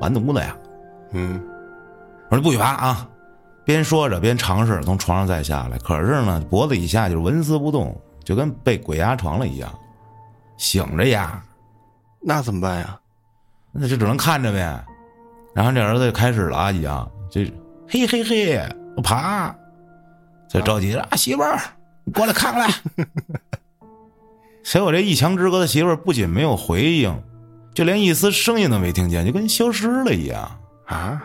[0.00, 0.56] 完犊子呀！
[1.12, 1.40] 嗯，
[2.28, 3.08] 我说不许爬啊！
[3.64, 9.72] 边说着边尝试从床上再下来，可是呢，脖子以下就是纹丝不动，就跟被鬼压床了一样，
[10.56, 11.42] 醒着呀，
[12.20, 12.98] 那怎么办呀？
[13.70, 14.84] 那就只能看着呗。
[15.54, 17.40] 然后这儿子就开始了啊，一样就
[17.88, 18.60] 嘿嘿嘿，
[18.96, 19.54] 我爬，
[20.48, 21.60] 就着急了啊，媳妇儿，
[22.04, 22.74] 你过来看看来。
[24.62, 27.22] 结果这一墙之隔的媳妇儿不仅没有回应，
[27.74, 30.58] 就连一丝声音都没听见，就跟消失了一样。
[30.86, 31.22] 啊，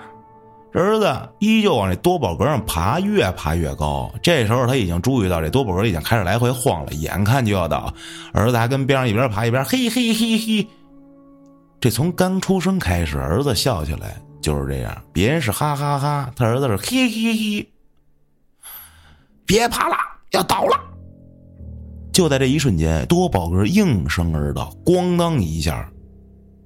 [0.71, 4.11] 这儿子依旧往这多宝格上爬，越爬越高。
[4.21, 7.93] 这时候他已经注意到这多宝格已经开始来回晃了，眼看就要倒。
[8.33, 10.67] 儿子还跟边上一边爬一边嘿嘿嘿嘿。
[11.81, 17.71] 这从刚出生开始，儿子笑起来就是这样，别人是哈哈哈，他儿子是嘿嘿嘿。
[19.45, 19.95] 别爬了，
[20.31, 20.79] 要倒了！
[22.11, 25.89] 就在这一瞬间，多宝格应声而倒，咣当一下，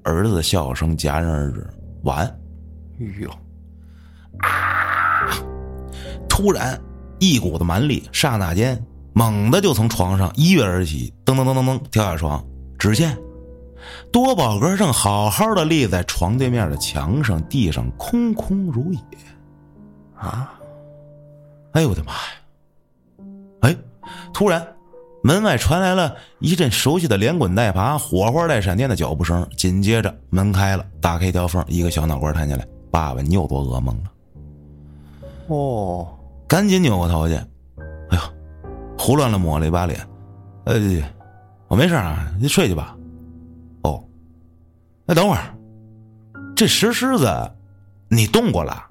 [0.04, 1.68] 儿子的笑声戛然而止。
[2.04, 2.26] 完。
[3.00, 3.30] 哎呦，
[6.28, 6.80] 突然，
[7.20, 8.84] 一股子蛮力，刹那间，
[9.14, 12.44] 猛地就从床上一跃而起，噔噔噔噔噔跳下床。
[12.78, 13.18] 只见
[14.12, 19.00] 多宝格正好好的立在床对面的墙上，地上空空如也。
[20.16, 20.60] 啊！
[21.74, 22.20] 哎呦我的妈呀！
[23.64, 23.76] 哎，
[24.34, 24.66] 突然
[25.24, 34.12] 门外传来了一阵熟悉的连滚带爬、火花带闪电的脚步声，紧接着门开了，打开一条缝，一个小脑瓜探进来：“爸爸，你又做噩梦了。”
[35.48, 36.08] 哦，
[36.48, 38.20] 赶紧扭过头去，哎呦，
[38.98, 40.00] 胡乱的抹了一把脸，
[40.66, 40.76] 呃，
[41.68, 42.96] 我没事啊，你睡去吧。
[43.84, 44.04] 哦，
[45.06, 45.56] 那等会儿，
[46.56, 47.52] 这石狮子
[48.10, 48.86] 你动过了？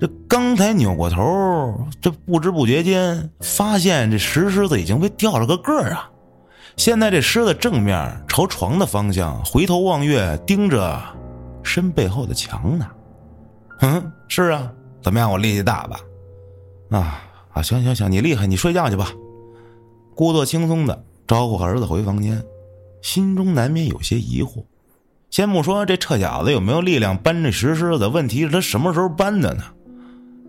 [0.00, 6.10] 这刚才扭过头，这不知不觉间发现这石狮子已经被掉了个个儿啊！
[6.76, 11.00] 现在这狮子正面朝床的方向回头望月，盯着
[11.62, 12.86] 身背后的墙呢。
[13.80, 14.72] 嗯，是啊。
[15.00, 15.30] 怎么样？
[15.30, 16.00] 我力气大吧？
[16.90, 17.22] 啊
[17.52, 17.62] 啊！
[17.62, 19.12] 行行行，你厉害，你睡觉去吧。
[20.14, 22.42] 故作轻松的招呼儿子回房间，
[23.02, 24.64] 心中难免有些疑惑。
[25.30, 29.62] 先不说这臭小子有没有力量搬这石狮子，问题是他什么时候搬的呢？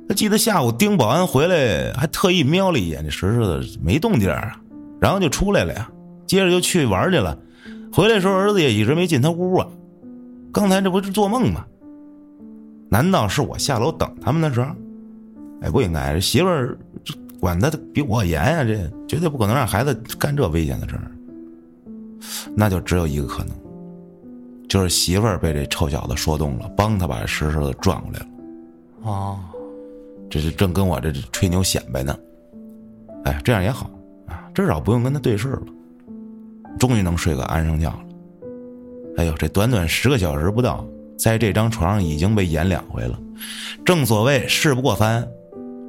[0.07, 4.59] 他记得下午丁保安回来还特意瞄了一眼这石狮子，没动静啊，
[5.01, 5.89] 然后就出来了呀。
[6.27, 7.37] 接着就去玩去了。
[7.91, 9.67] 回来时候儿子也一直没进他屋啊。
[10.51, 11.65] 刚才这不是做梦吗？
[12.89, 14.67] 难道是我下楼等他们的时候？
[15.61, 16.77] 哎，不应该，这媳妇儿
[17.39, 21.11] 管的比我严呀，这绝对不可能让孩子干这危险的事儿。
[22.55, 23.55] 那就只有一个可能，
[24.67, 28.25] 就是媳妇儿被这臭小子说动了，帮他把石狮子转过来了。
[29.03, 29.39] 哦，
[30.29, 32.17] 这是正跟我这吹牛显摆呢。
[33.23, 33.89] 哎，这样也好
[34.27, 35.61] 啊，至少不用跟他对视了，
[36.79, 37.99] 终于能睡个安生觉了。
[39.17, 40.85] 哎呦，这短短十个小时不到。
[41.17, 43.17] 在这张床上已经被演两回了，
[43.85, 45.25] 正所谓事不过三，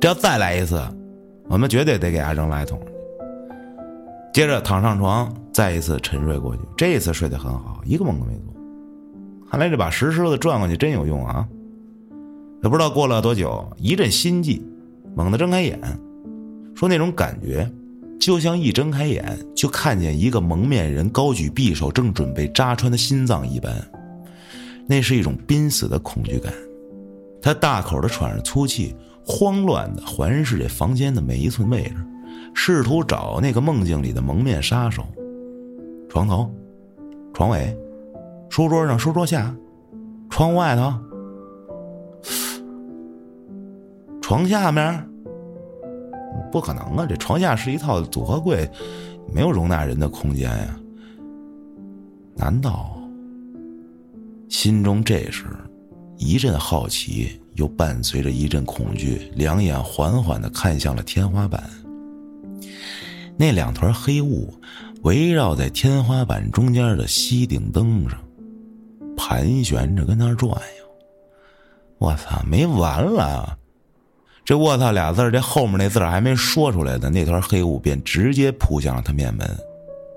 [0.01, 0.81] 这要再来一次，
[1.49, 2.81] 我们绝对得给阿正来一桶。
[4.33, 6.63] 接着躺上床，再一次沉睡过去。
[6.77, 8.55] 这一次睡得很好，一个梦都没做。
[9.51, 11.45] 看来这把石狮子转过去真有用啊！
[12.63, 14.63] 也不知道过了多久，一阵心悸，
[15.15, 15.79] 猛地睁开眼，
[16.75, 17.71] 说那种感觉，
[18.19, 23.73] 就像一睁开眼就看见一个蒙面人高举匕首，正准备扎穿他心脏一般。
[24.89, 26.53] 那是一种濒死的恐惧感，
[27.43, 28.95] 他大口的喘着粗气，
[29.25, 31.97] 慌乱的环视这房间的每一寸位置，
[32.55, 35.05] 试图找那个梦境里的蒙面杀手。
[36.09, 36.51] 床头、
[37.35, 37.77] 床尾、
[38.49, 39.55] 书桌上、书桌下、
[40.31, 40.95] 窗外头、
[44.29, 45.09] 床下面，
[46.51, 47.07] 不可能啊！
[47.09, 48.69] 这床下是一套组合柜，
[49.33, 50.77] 没有容纳人的空间呀。
[52.35, 53.01] 难道？
[54.49, 55.45] 心中这时
[56.17, 61.63] 一阵好奇，又伴随着一阵恐惧，两眼缓缓的看向了天花板。
[63.37, 64.53] 那两团黑雾
[65.05, 68.19] 围绕在天花板中间的吸顶灯上，
[69.17, 70.85] 盘旋着跟那儿转悠。
[71.99, 73.57] 我操，没完了！
[74.47, 79.45] 这“我操”俩字这后面那字还没说出来的，那团黑雾便直接扑向了他面门，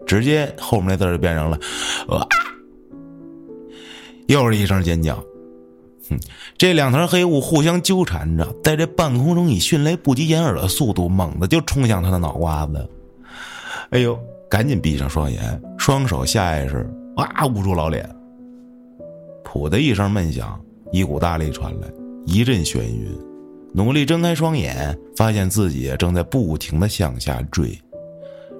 [0.05, 1.57] 直接后面那字就变成了
[2.07, 2.21] “啊”。
[4.29, 5.15] 又是一声尖叫，
[6.07, 6.19] 哼！
[6.55, 12.87] 这两团黑雾互相纠缠着，在这半空中以迅雷不及掩耳的速度，猛地就冲向他的脑瓜子。
[13.89, 14.17] 哎呦！
[14.47, 16.83] 赶紧闭上双眼，双手下意识
[17.17, 18.09] 哇捂住老脸。
[19.43, 20.59] 噗的一声闷响，
[20.91, 21.87] 一股大力传来，
[22.25, 23.28] 一阵眩晕。
[23.73, 27.79] 努力睁开双眼，发现自己正在不停的向下坠，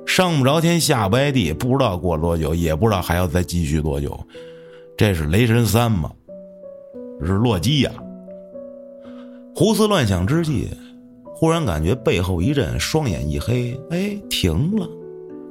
[0.05, 4.19] 上不着天，下不挨地，不知道过了多久，也不知道还要再继续多久。
[4.97, 6.11] 这是雷神三吗？
[7.21, 7.91] 是洛基呀！
[9.55, 10.69] 胡思乱想之际，
[11.35, 14.87] 忽然感觉背后一震，双眼一黑，哎，停了，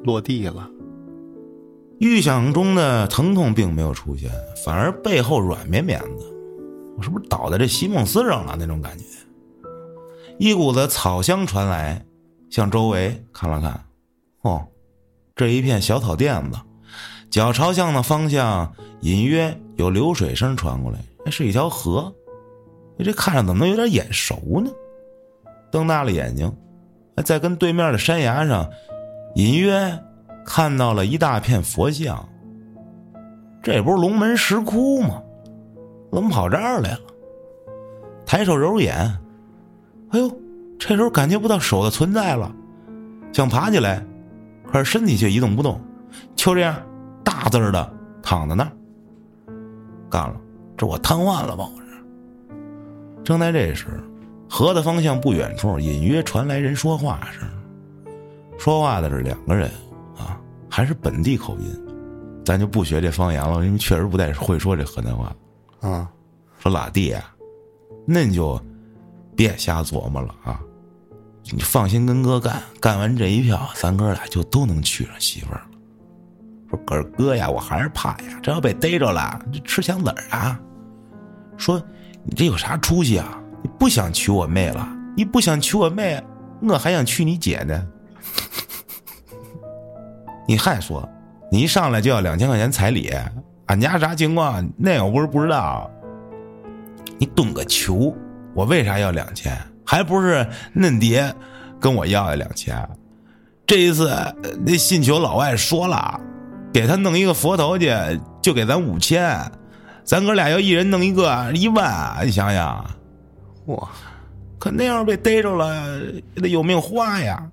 [0.05, 0.71] 落地了。
[1.99, 4.31] 预想中的疼痛并没有出现，
[4.65, 6.25] 反而背后软绵绵的，
[6.97, 8.57] 我是不是倒在这席梦思上了？
[8.59, 9.05] 那种感觉，
[10.39, 12.01] 一股子草香传来，
[12.49, 13.84] 向周围看了看，
[14.43, 14.64] 哦，
[15.34, 16.59] 这一片小草甸子。
[17.28, 20.99] 脚朝向的方向，隐约有流水声传过来。
[21.24, 22.12] 那是一条河，
[22.99, 24.70] 这看着怎么能有点眼熟呢？
[25.70, 26.51] 瞪大了眼睛，
[27.24, 28.70] 在跟对面的山崖上，
[29.34, 29.99] 隐约
[30.47, 32.26] 看到了一大片佛像。
[33.61, 35.20] 这不是龙门石窟吗？
[36.12, 37.01] 怎么跑这儿来了？
[38.24, 39.18] 抬手揉揉眼，
[40.11, 40.31] 哎呦，
[40.79, 42.51] 这时候感觉不到手的存在了，
[43.33, 44.05] 想爬起来，
[44.71, 45.81] 可是身体却一动不动，
[46.35, 46.77] 就这样。
[47.25, 48.73] 大字儿的躺在那儿，
[50.11, 50.37] 干了，
[50.79, 51.69] 这我瘫痪了吧？
[51.77, 51.87] 我是。
[53.23, 53.87] 正在这时，
[54.49, 57.47] 河的方向不远处隐约传来人说话声。
[58.59, 59.71] 说话的是两个人，
[60.17, 60.41] 啊，
[60.71, 61.67] 还是本地口音，
[62.45, 65.31] 咱就不学这方言了，因为确实不太会说这河南话。
[65.81, 66.11] 啊，
[66.59, 67.23] 说老弟啊，
[68.09, 68.59] 恁就
[69.39, 70.59] 别瞎琢磨了啊，
[71.53, 75.66] 你放心跟哥干，干完这一票，咱哥俩就都能娶上媳妇儿了。
[76.68, 80.61] 说可是哥呀，我还是怕呀，这要被逮着了，这吃枪子儿啊。
[81.57, 81.80] 说
[82.24, 83.41] 你这有啥出息啊？
[83.62, 84.89] 你不想娶我妹了？
[85.16, 86.20] 你不想娶我妹，
[86.61, 87.89] 我还想娶你姐呢。
[90.49, 91.09] 你还说，
[91.49, 93.09] 你一上来就要两千块钱彩礼，
[93.66, 94.68] 俺家啥情况？
[94.76, 95.89] 那我不是不知道。
[97.18, 98.12] 你懂个球！
[98.55, 99.57] 我为啥要两千？
[99.84, 101.34] 还不是嫩爹
[101.80, 102.88] 跟我要的两千。
[103.66, 104.11] 这一次
[104.66, 106.20] 那信求老外说了，
[106.72, 107.90] 给他弄一个佛头去，
[108.42, 109.40] 就给咱五千。
[110.05, 112.84] 咱哥俩要一人弄一个一万，你想想，
[113.66, 113.88] 哇，
[114.59, 116.01] 可那样被逮着了，
[116.34, 117.46] 也得有命花呀。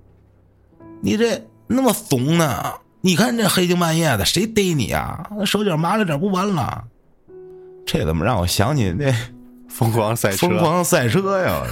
[1.02, 2.62] 你这那么怂呢？
[3.02, 5.26] 你看这黑更半夜的，谁逮你啊？
[5.44, 6.84] 手脚麻利点不完了？
[7.86, 9.14] 这怎么让我想起那
[9.68, 11.62] 疯狂赛车，疯狂赛车呀？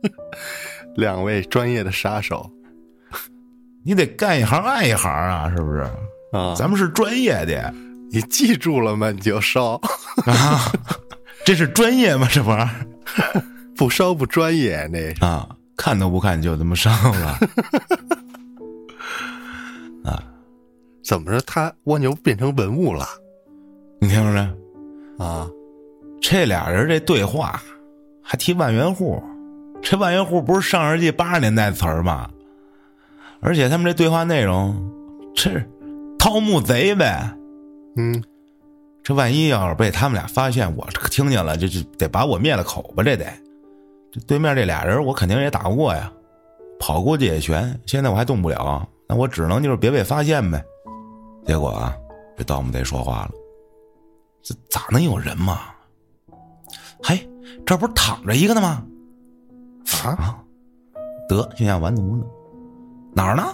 [0.96, 2.50] 两位专业的杀手
[3.84, 5.80] 你得干一行爱一行啊，是不是？
[6.32, 7.74] 啊，咱们是专业的
[8.10, 9.10] 你记住了吗？
[9.10, 9.80] 你就烧，
[10.26, 10.72] 啊，
[11.44, 12.28] 这是专业吗？
[12.30, 12.86] 这玩意儿
[13.76, 17.38] 不烧不专业那啊，看都不看就这么上了
[20.04, 20.22] 啊。
[21.02, 21.40] 怎么着？
[21.46, 23.06] 他蜗牛变成文物了
[24.00, 25.48] 你听着没，啊？
[26.20, 27.60] 这俩人这对话
[28.22, 29.22] 还提万元户，
[29.82, 32.30] 这万元户不是上世纪八十年代词儿吗？
[33.40, 34.74] 而且他们这对话内容，
[35.34, 35.68] 这是
[36.18, 37.34] 盗墓贼呗。
[37.96, 38.22] 嗯，
[39.02, 43.02] 这万一要是被他们俩发现，我听见了，这这得把我灭了口吧？
[43.02, 43.24] 这得，
[44.12, 46.12] 这对面这俩人我肯定也打不过呀，
[46.78, 47.80] 跑过去也悬。
[47.86, 50.62] 现在我还动不了，那我只能就是别被发现呗。
[51.46, 51.96] 结果啊，
[52.36, 53.30] 这盗墓贼说话了
[54.44, 55.60] ：“这咋能有人嘛？
[57.02, 57.28] 嘿，
[57.64, 58.82] 这不是躺着一个呢吗？
[60.04, 60.36] 啊，
[61.28, 62.26] 得，就像完犊子，
[63.14, 63.44] 哪儿呢？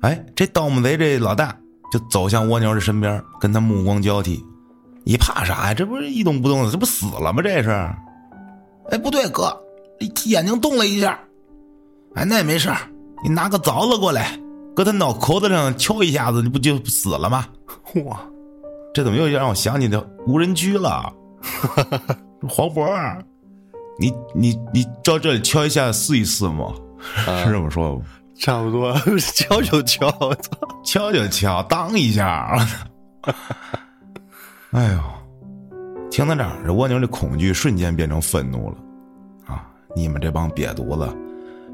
[0.00, 1.54] 哎，这盗墓贼这老大
[1.90, 4.44] 就走向蜗牛的身边，跟他目光交替。
[5.04, 5.74] 你怕啥呀？
[5.74, 7.42] 这不是一动不动的，这不死了吗？
[7.42, 7.70] 这是。
[8.90, 9.54] 哎，不对，哥，
[10.26, 11.18] 眼睛动了一下。
[12.14, 12.78] 哎，那也没事儿
[13.22, 14.38] 你拿个凿子过来，
[14.74, 17.46] 搁他脑壳子上敲一下子，你不就死了吗？
[18.04, 18.20] 哇，
[18.94, 21.12] 这怎么又让我想起那无人区了？
[22.46, 23.24] 黄渤儿，
[23.98, 26.72] 你你你照这里敲一下试一试吗？
[27.44, 28.02] 是这么说吗？
[28.38, 28.94] 差不多，
[29.34, 30.50] 敲就敲，我操！
[30.84, 32.56] 敲就敲，当一下。
[34.70, 35.00] 哎呦，
[36.10, 38.76] 听到这儿，这蜗牛的恐惧瞬间变成愤怒了。
[39.46, 39.66] 啊！
[39.96, 41.16] 你们这帮瘪犊子，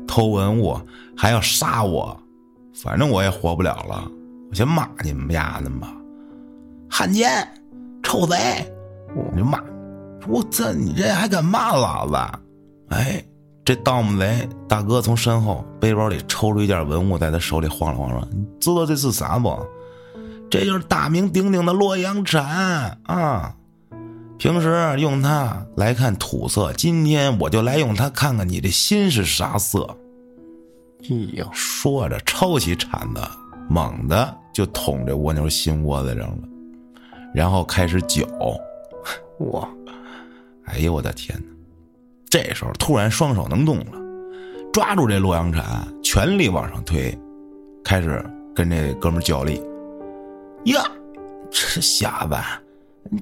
[0.07, 0.81] 偷文物
[1.15, 2.19] 还要杀我，
[2.73, 4.11] 反正我也活不了了。
[4.49, 5.93] 我先骂你们丫的吧！
[6.89, 7.47] 汉奸，
[8.03, 8.37] 臭贼！
[9.15, 9.61] 我就骂，
[10.29, 12.17] 我操你这还敢骂老子？
[12.89, 13.25] 哎，
[13.65, 19.59] 这盗墓贼大哥从身后背包里抽出一件文物，在他手里晃了晃，说：“你知道这是啥不？
[20.51, 23.55] 这就是大名鼎鼎的洛阳铲啊！
[24.39, 29.85] 平时用它来看土色，今天我就来用它看看你的心是啥色。”
[31.11, 33.21] 哎呦，说着抄起铲子，
[33.69, 36.39] 猛地就捅这蜗牛心窝子上了，
[37.35, 38.27] 然后开始搅。
[39.51, 39.69] 哇，
[40.67, 41.47] 哎呦我的天哪！
[42.31, 43.93] 这时候突然双手能动了，
[44.73, 45.65] 抓住这洛阳铲，
[46.03, 47.17] 全力往上推，
[47.85, 49.63] 开始跟这哥们较力。
[50.65, 50.83] 呀，
[51.51, 52.37] 这瞎子，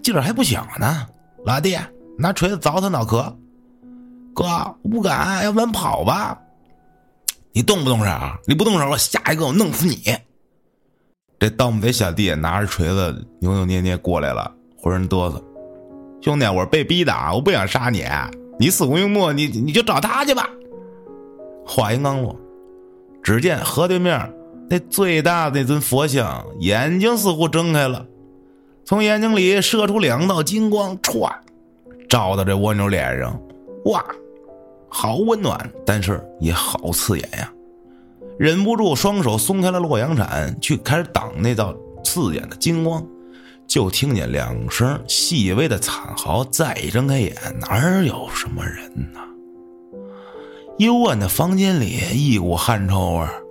[0.03, 1.07] 劲儿还不小呢！
[1.45, 1.77] 老弟，
[2.17, 3.37] 拿锤子凿他脑壳。
[4.35, 4.45] 哥，
[4.83, 6.39] 我不敢，要不然跑吧？
[7.53, 8.11] 你动不动手？
[8.47, 10.17] 你不动手，我下一个我弄死你！
[11.39, 15.43] 这盗墓贼小弟拿着锤子扭扭捏捏过来了，浑身哆嗦。
[16.23, 18.05] 兄弟，我是被逼的啊，我不想杀你。
[18.57, 20.49] 你死不瞑目，你你就找他去吧。
[21.67, 22.37] 话音刚落，
[23.25, 24.33] 只见河对面
[24.71, 28.07] 那最大的那尊佛像眼睛似乎睁开了，
[28.85, 31.29] 从眼睛里射出两道金光，歘，
[32.09, 33.37] 照到这蜗牛脸上。
[33.87, 34.05] 哇，
[34.89, 37.53] 好温暖，但是也好刺眼呀！
[38.39, 43.05] 忍不住双手松开了洛阳铲，去开始挡那道刺眼的金光。
[43.67, 49.21] 就听见两声细微的惨嚎，再一睁开眼，哪儿有什么人呢？
[50.79, 53.43] 幽暗的房间里一股汗臭味儿。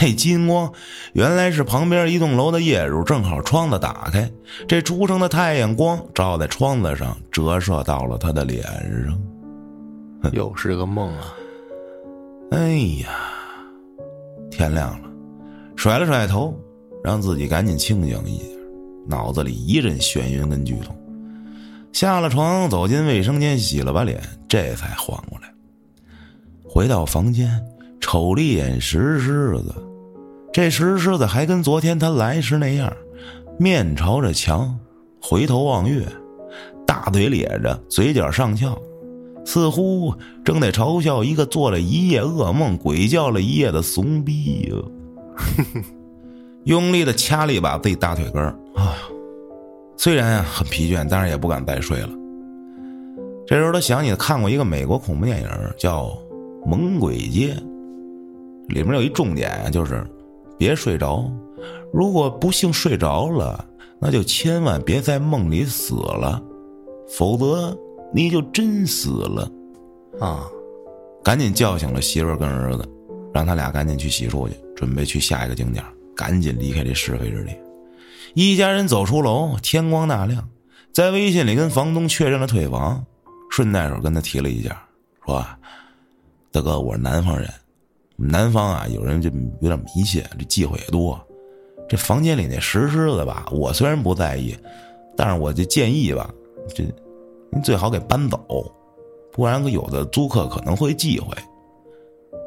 [0.00, 0.72] 那金光
[1.12, 4.28] 原来是旁边一栋楼的业主，正好窗子打开，
[4.66, 8.62] 这初升的太阳光照在窗子上，折射到了他的脸
[9.04, 9.16] 上。
[10.34, 11.34] 又是个梦啊！
[12.50, 12.70] 哎
[13.02, 13.10] 呀，
[14.50, 15.08] 天亮了，
[15.76, 16.54] 甩了甩头，
[17.04, 18.61] 让自己赶紧清醒一点。
[19.06, 20.96] 脑子里一阵眩晕跟剧痛。
[21.92, 25.52] 下了床，走进卫生间洗了把脸，这才缓过来。
[26.64, 27.62] 回到房间，
[28.00, 29.74] 瞅了一眼石狮子，
[30.52, 32.90] 这石狮子还跟昨天他来时那样，
[33.58, 34.78] 面朝着墙，
[35.20, 36.06] 回头望月，
[36.86, 38.80] 大嘴咧着，嘴角上翘，
[39.44, 44.90] 似乎正在嘲笑一个做了一夜噩梦、鬼叫了一夜的怂逼哟。
[46.64, 48.96] 用力的掐了一把自己大腿根儿啊，
[49.96, 52.10] 虽然很疲倦，但是也不敢再睡了。
[53.46, 56.06] 这时候他想起看过一个美国恐怖电影，叫
[56.66, 57.54] 《猛鬼街》，
[58.72, 60.06] 里面有一重点啊就是
[60.56, 61.30] 别睡着，
[61.92, 63.64] 如果不幸睡着了，
[64.00, 66.40] 那就千万别在梦里死了，
[67.16, 67.76] 否则
[68.14, 69.50] 你就真死了
[70.20, 70.46] 啊！
[71.24, 72.88] 赶紧叫醒了媳妇儿跟儿子，
[73.34, 75.84] 让他俩赶紧去洗漱去，准备去下一个景点。
[76.16, 77.52] 赶紧离开这是非之地，
[78.34, 80.48] 一家人走出楼，天光大亮，
[80.92, 83.04] 在微信里跟房东确认了退房，
[83.50, 84.82] 顺带手跟他提了一下，
[85.24, 85.44] 说
[86.52, 87.48] ：“大哥，我是南方人，
[88.16, 91.20] 南方啊，有人就有点迷信，这忌讳也多。
[91.88, 94.56] 这房间里那石狮子吧，我虽然不在意，
[95.16, 96.30] 但是我就建议吧，
[96.74, 96.84] 这
[97.50, 98.72] 您最好给搬走，
[99.32, 101.34] 不然有的租客可能会忌讳。”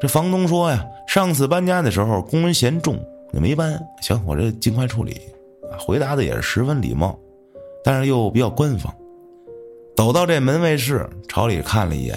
[0.00, 2.98] 这房东说呀，上次搬家的时候，工人嫌重。
[3.36, 5.20] 也没搬，行，我这尽快处理。
[5.78, 7.14] 回答的也是十分礼貌，
[7.84, 8.90] 但是又比较官方。
[9.94, 12.16] 走到这门卫室，朝里看了一眼，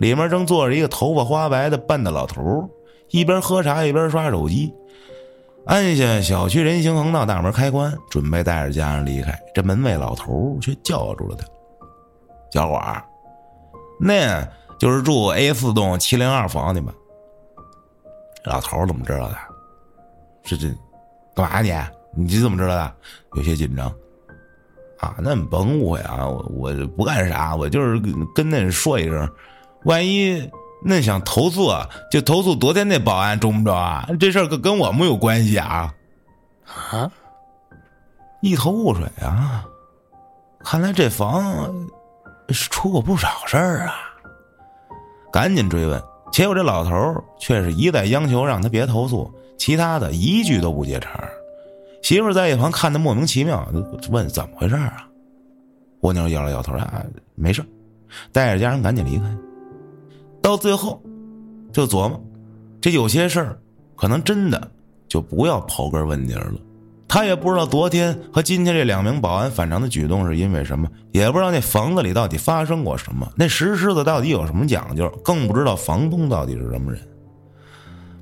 [0.00, 2.68] 里面正坐着一个头发花白的半大老头，
[3.10, 4.74] 一边喝茶一边刷手机。
[5.66, 11.46] 按下小区人行横道大门开关，准备带着家人离开，这门卫老头却叫住了他
[12.50, 13.04] ：“小伙儿，
[14.00, 14.44] 那
[14.80, 16.92] 就是住 A 四栋七零二房的吧？”
[18.44, 19.36] 老头怎么知道的？
[20.44, 20.68] 这这，
[21.34, 21.72] 干嘛你？
[22.16, 22.94] 你这怎么知道的？
[23.34, 23.88] 有些紧张，
[24.98, 28.00] 啊，那你甭误会啊，我我不干啥，我就是
[28.34, 29.28] 跟那人说一声，
[29.84, 30.48] 万一
[30.84, 31.72] 那想投诉，
[32.10, 34.06] 就投诉昨天那保安中不中啊？
[34.20, 35.92] 这事儿跟跟我没有关系啊！
[36.90, 37.10] 啊，
[38.40, 39.64] 一头雾水啊！
[40.60, 41.74] 看来这房
[42.50, 43.94] 是出过不少事儿啊！
[45.32, 46.00] 赶紧追问，
[46.34, 49.32] 结果这老头却是一再央求让他别投诉。
[49.56, 51.30] 其他的一句都不接茬
[52.02, 53.64] 媳妇在一旁看的莫名其妙，
[54.10, 55.08] 问怎么回事啊？
[56.00, 57.04] 蜗牛摇了摇头啊，
[57.36, 57.64] 没事
[58.32, 59.24] 带着家人赶紧离开。
[60.42, 61.00] 到最后，
[61.72, 62.20] 就琢磨，
[62.80, 63.56] 这有些事儿
[63.94, 64.68] 可能真的
[65.06, 66.52] 就不要刨根问底了。
[67.14, 77.00] 他也不知道昨天和今天这两名保安反常的举动是因为什么，也不知道那房子里到底发生过什么，那石狮子到底有什么讲究，更不知道房东到底是什么人。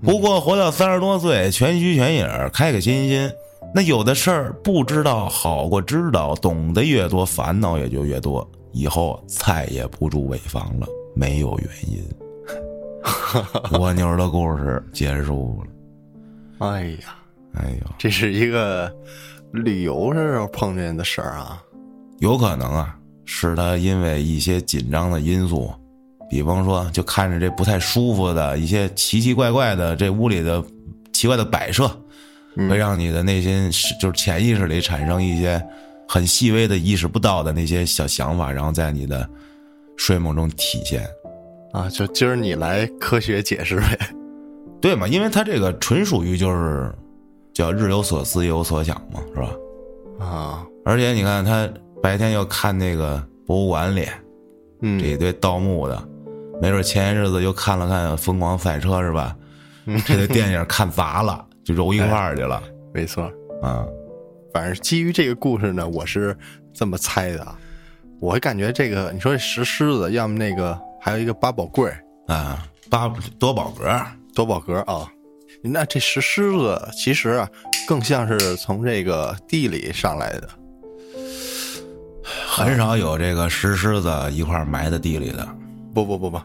[0.02, 3.30] 不过活到三十多岁，全虚全影，开开心心。
[3.74, 8.46] 那有的事儿不知道好过知道，懂得越多，烦恼也就越多。
[8.72, 10.86] 以后再也不住尾房了，
[11.16, 12.04] 没有原因。
[13.80, 16.68] 蜗牛的故事结束了。
[16.68, 17.16] 哎呀，
[17.54, 18.92] 哎呦，这是一个
[19.52, 21.62] 旅游时候碰见的事儿啊。
[22.18, 25.72] 有可能啊，是他因为一些紧张的因素。
[26.30, 30.64] 比方说，就看着这不太舒服的一些奇奇怪怪的这屋里的
[31.12, 31.86] 奇怪的摆设，
[32.70, 33.70] 会让你的内心
[34.00, 35.62] 就是潜意识里产生一些
[36.08, 39.28] 很细微的意识不到的那些小想法，然后在你的
[39.98, 41.06] 睡梦中体现。
[41.74, 43.98] 啊，就今儿你来科学解释呗，
[44.80, 45.06] 对嘛？
[45.06, 46.90] 因为他这个纯属于就是
[47.52, 49.50] 叫日有所思夜有所想嘛，是吧？
[50.24, 51.68] 啊，而且你看他
[52.02, 54.06] 白天又看那个博物馆里，
[54.80, 56.08] 嗯，这一堆盗墓的。
[56.60, 59.36] 没准前些日子又看了看《疯狂赛车》是吧？
[60.06, 62.62] 这个电影看砸了，就揉一块儿去了。
[62.94, 63.24] 没错，
[63.62, 63.84] 啊，
[64.52, 66.36] 反正基于这个故事呢，我是
[66.72, 67.44] 这么猜的。
[68.20, 71.90] 我感觉这个，你说石狮子，要么那个还有一个八宝柜
[72.28, 73.90] 啊，八多宝格，
[74.32, 75.10] 多宝格啊。
[75.62, 77.48] 那这石狮子其实啊，
[77.86, 80.48] 更像是从这个地里上来的，
[82.46, 85.46] 很少有这个石狮子一块埋在地里的。
[85.94, 86.40] 不不不不。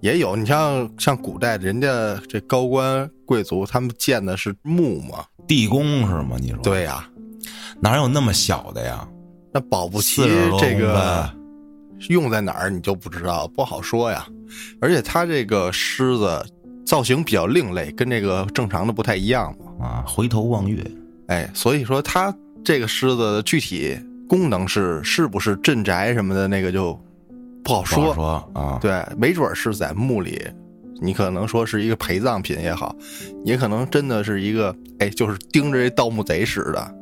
[0.00, 1.88] 也有，你像像古代人家
[2.26, 6.36] 这高官贵族，他们建的是墓嘛，地宫是吗？
[6.40, 7.06] 你说对呀，
[7.80, 9.06] 哪有那么小的呀？
[9.52, 10.22] 那保不齐
[10.58, 11.30] 这个
[12.08, 14.26] 用在哪儿你就不知道，不好说呀。
[14.80, 16.42] 而且它这个狮子
[16.90, 19.86] 造型比较另类，跟这个正常的不太一样嘛。
[19.86, 20.84] 啊，回头望月，
[21.28, 22.34] 哎，所以说它
[22.64, 23.96] 这个狮子的具体
[24.28, 26.98] 功能是是不是镇宅什么的那个就。
[27.62, 30.42] 不好说说啊，对，没准是在墓里，
[31.00, 32.96] 你可能说是一个陪葬品也好，
[33.44, 36.94] 也可能真的是一个，哎，就是盯着这盗墓贼使的。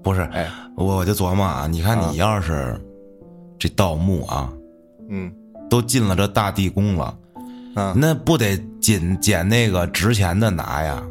[0.00, 2.80] 不是，哎，我我就琢磨啊，你看啊你要是
[3.58, 4.50] 这盗墓啊，
[5.08, 5.30] 嗯
[5.68, 7.14] 都进了这大地宫了，
[7.74, 11.02] 啊，那不得捡捡那个值钱的拿呀？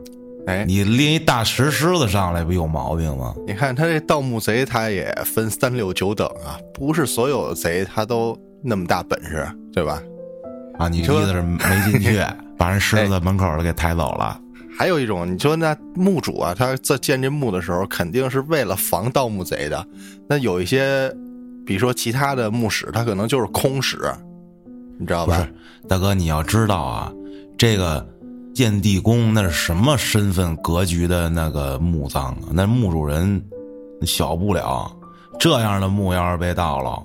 [0.48, 3.36] 哎，你拎一大石狮子上来，不有毛病吗？
[3.45, 10.02] 你看他这盗墓贼，他也分三六九等啊，不是所有的贼他都那么大本事，对吧？
[10.80, 11.60] 啊，你意说思是没
[11.91, 12.19] 进去，
[12.57, 14.40] 把人狮子门口的给抬走了？
[14.77, 19.86] 还有一种，你说那墓主啊，他在建这墓的时候，肯定是为了防盗墓贼的。
[20.27, 21.14] 那有一些，
[21.65, 23.99] 比如说其他的墓室，他可能就是空室，
[24.99, 25.47] 你知道吧？
[25.88, 27.11] 大哥，你要知道啊，
[27.57, 28.05] 这个
[28.53, 32.51] 建地宫那是什么身份格局的那个墓葬啊？
[32.51, 33.41] 那墓主人
[34.01, 34.91] 小不了，
[35.39, 37.01] 这样的墓要是被盗了，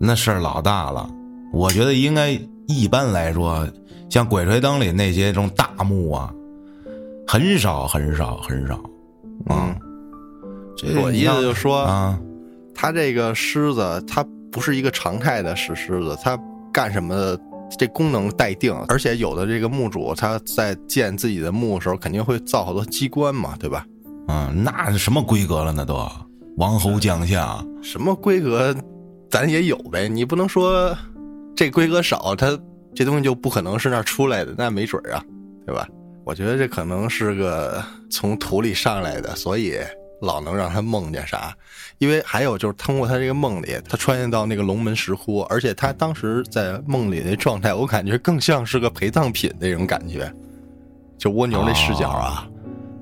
[0.00, 1.08] 那事儿老大了。
[1.52, 3.66] 我觉得应该一般来说，
[4.10, 6.34] 像《鬼吹灯》里那些这种大墓啊，
[7.26, 8.78] 很少很少很少。
[9.48, 9.74] 嗯，
[10.76, 12.18] 这我意思就是说，啊，
[12.74, 16.36] 他这个狮子，它不是一个常态的石狮子，它
[16.76, 17.40] 干什么的
[17.78, 18.74] 这功能待定。
[18.88, 23.86] 而且有的这个墓主，他在建自己的墓的时候，肯定会造好多机关嘛，对吧？
[24.28, 25.72] 嗯，那是什么规格了？
[25.72, 25.94] 那都
[26.58, 27.66] 王侯将相。
[27.82, 28.76] 什么规格，
[29.30, 30.06] 咱也有呗。
[30.06, 30.94] 你不能说
[31.56, 32.58] 这规格少，它
[32.94, 35.24] 这东西就不可能是那儿出来的，那没准儿啊，
[35.64, 35.88] 对吧？
[36.26, 39.78] 我觉得这可能是个从土里上来的，所以
[40.20, 41.54] 老能让他梦见啥。
[41.98, 50.30] 因为还有就是通过他这个梦里，他穿越到那个龙门石窟，而且他当时在梦里那状态，我感觉更像是个陪葬品那种感觉，
[51.16, 52.46] 就蜗牛那视角啊，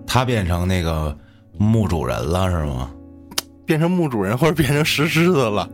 [0.06, 1.16] 他变成那个
[1.58, 2.90] 墓主人了是吗？
[3.66, 5.68] 变成墓主人或者变成石狮子了。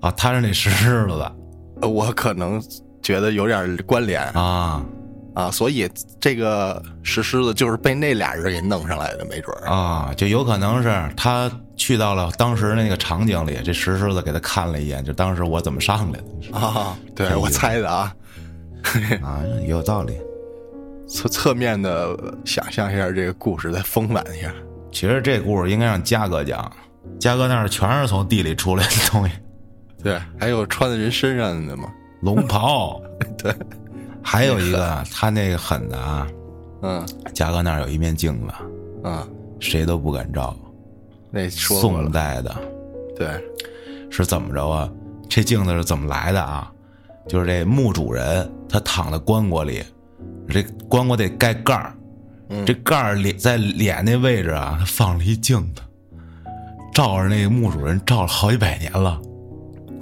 [0.00, 1.36] 啊，他是那石狮子的
[1.80, 2.62] 呃我可能
[3.02, 4.84] 觉得有点关联啊
[5.34, 5.88] 啊，所以
[6.20, 9.68] 这个石狮子就是被那俩人给弄上来的，没准儿。
[9.68, 18.14] 啊，就有可能是他去到了当时那个场景里，这石狮子给他看了一眼，就当时我怎么上来的啊，对我猜的啊，
[19.22, 20.18] 啊，有道理。
[21.08, 24.50] 侧侧面的想象一下这个故事，再丰满一下。
[24.90, 26.70] 其实这故事应该让嘉哥讲，
[27.18, 29.34] 嘉哥那儿全是从地里出来的东西，
[30.02, 31.84] 对，还有穿在人身上的嘛，
[32.22, 33.00] 龙袍。
[33.38, 33.54] 对，
[34.22, 36.26] 还有一个他那个狠的啊，
[36.82, 38.54] 嗯嘉哥那儿有一面镜子，
[39.04, 39.28] 嗯，
[39.60, 40.56] 谁都不敢照，
[41.30, 42.54] 那说宋，代的。
[43.16, 43.28] 对，
[44.10, 44.90] 是怎么着啊？
[45.28, 46.70] 这镜子是怎么来的啊？
[47.28, 49.82] 就是这墓主人他躺在棺椁里，
[50.48, 51.94] 这棺椁得盖盖儿，
[52.48, 55.82] 嗯这盖儿脸在脸那位置啊，他放了一镜子，
[56.92, 59.20] 照着那个墓主人照了好几百年了。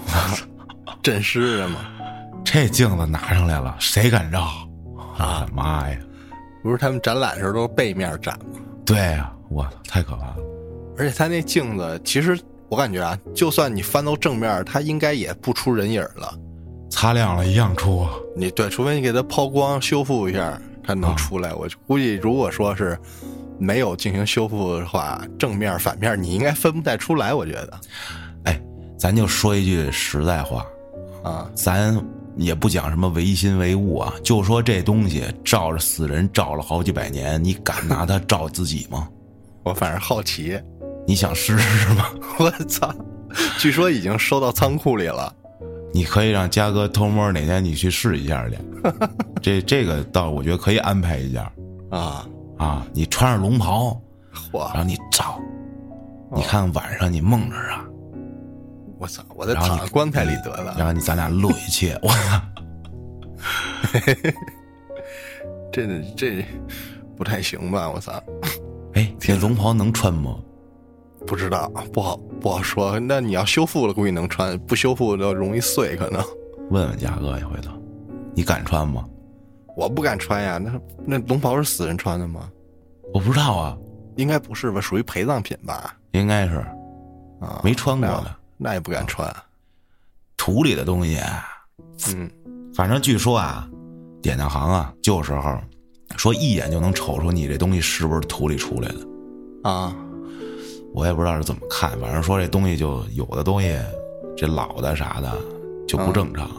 [1.02, 1.80] 镇尸的嘛，
[2.44, 4.48] 这镜子拿上来了，谁敢照？
[5.16, 5.96] 啊妈呀！
[6.62, 8.60] 不是他们展览的时候都是背面展吗？
[8.84, 10.36] 对呀、我操，太可怕了！
[10.98, 12.38] 而且他那镜子，其实
[12.68, 16.32] 我感觉啊，就算你翻到正面，它应该也不出人影了。
[16.90, 18.06] 擦亮了一样出，
[18.36, 21.54] 你对，除非你给它抛光修复一下，它能出来。
[21.54, 22.98] 我估计，如果说是
[23.58, 27.32] 没有进行修复的话，正面反面你应该分不太出来。
[27.32, 27.80] 我觉得
[28.44, 28.60] 哎，
[28.98, 30.66] 咱就说一句实在话，
[31.22, 31.94] 啊，咱
[32.36, 39.08] 也不讲什么唯心唯物啊，就说这东西照着死人照了好几百年，你敢拿它照自己吗？
[39.64, 40.58] 我反正好奇。
[41.06, 42.06] 你想试试吗？
[42.38, 42.94] 我操！
[43.58, 45.34] 据说已经收到仓库里了。
[45.92, 48.56] 你可以让嘉哥偷摸哪天你去试一下去，
[49.42, 51.50] 这这个倒我觉得可以安排一下
[51.90, 52.26] 啊！
[52.58, 52.86] 啊。
[52.92, 54.00] 你穿上龙袍，
[54.52, 54.78] 然嚯！
[54.78, 55.40] 后你照，
[56.36, 57.84] 你看晚上你梦着啊，
[59.00, 59.24] 我操！
[59.34, 60.74] 我再然后你躺在棺材里得了。
[60.76, 62.40] 然后你咱俩录一切，我操！
[65.72, 65.86] 这
[66.16, 66.44] 这
[67.16, 67.88] 不太行吧？
[67.90, 68.22] 我操！
[68.92, 70.36] 哎，这龙袍能穿吗？
[71.26, 73.00] 不知道，不好不好说。
[73.00, 76.22] 那你要修复了，估计能穿；不修复的容易碎，可能。
[76.70, 77.72] 问问嘉哥一回头，
[78.34, 79.04] 你敢穿吗？
[79.76, 80.72] 我不敢穿呀，那
[81.06, 82.50] 那龙袍是死人穿的吗？
[83.14, 83.76] 我不知道啊，
[84.16, 85.96] 应该不是吧，属于陪葬品吧？
[86.12, 86.56] 应该是
[87.40, 89.34] 啊，没穿过的那也不敢穿。
[90.36, 91.46] 土里的东西啊。
[92.14, 92.30] 嗯，
[92.74, 93.68] 反正据说啊，
[94.22, 95.58] 典当行啊，旧时候
[96.16, 99.68] 说一眼就能瞅出你这东西是不是土里出来的。
[99.70, 99.94] 啊，
[100.94, 103.78] 我也不知道是怎么看，反正说这东西就有的东西，
[104.36, 105.30] 这老的啥的
[105.86, 106.50] 就不正常，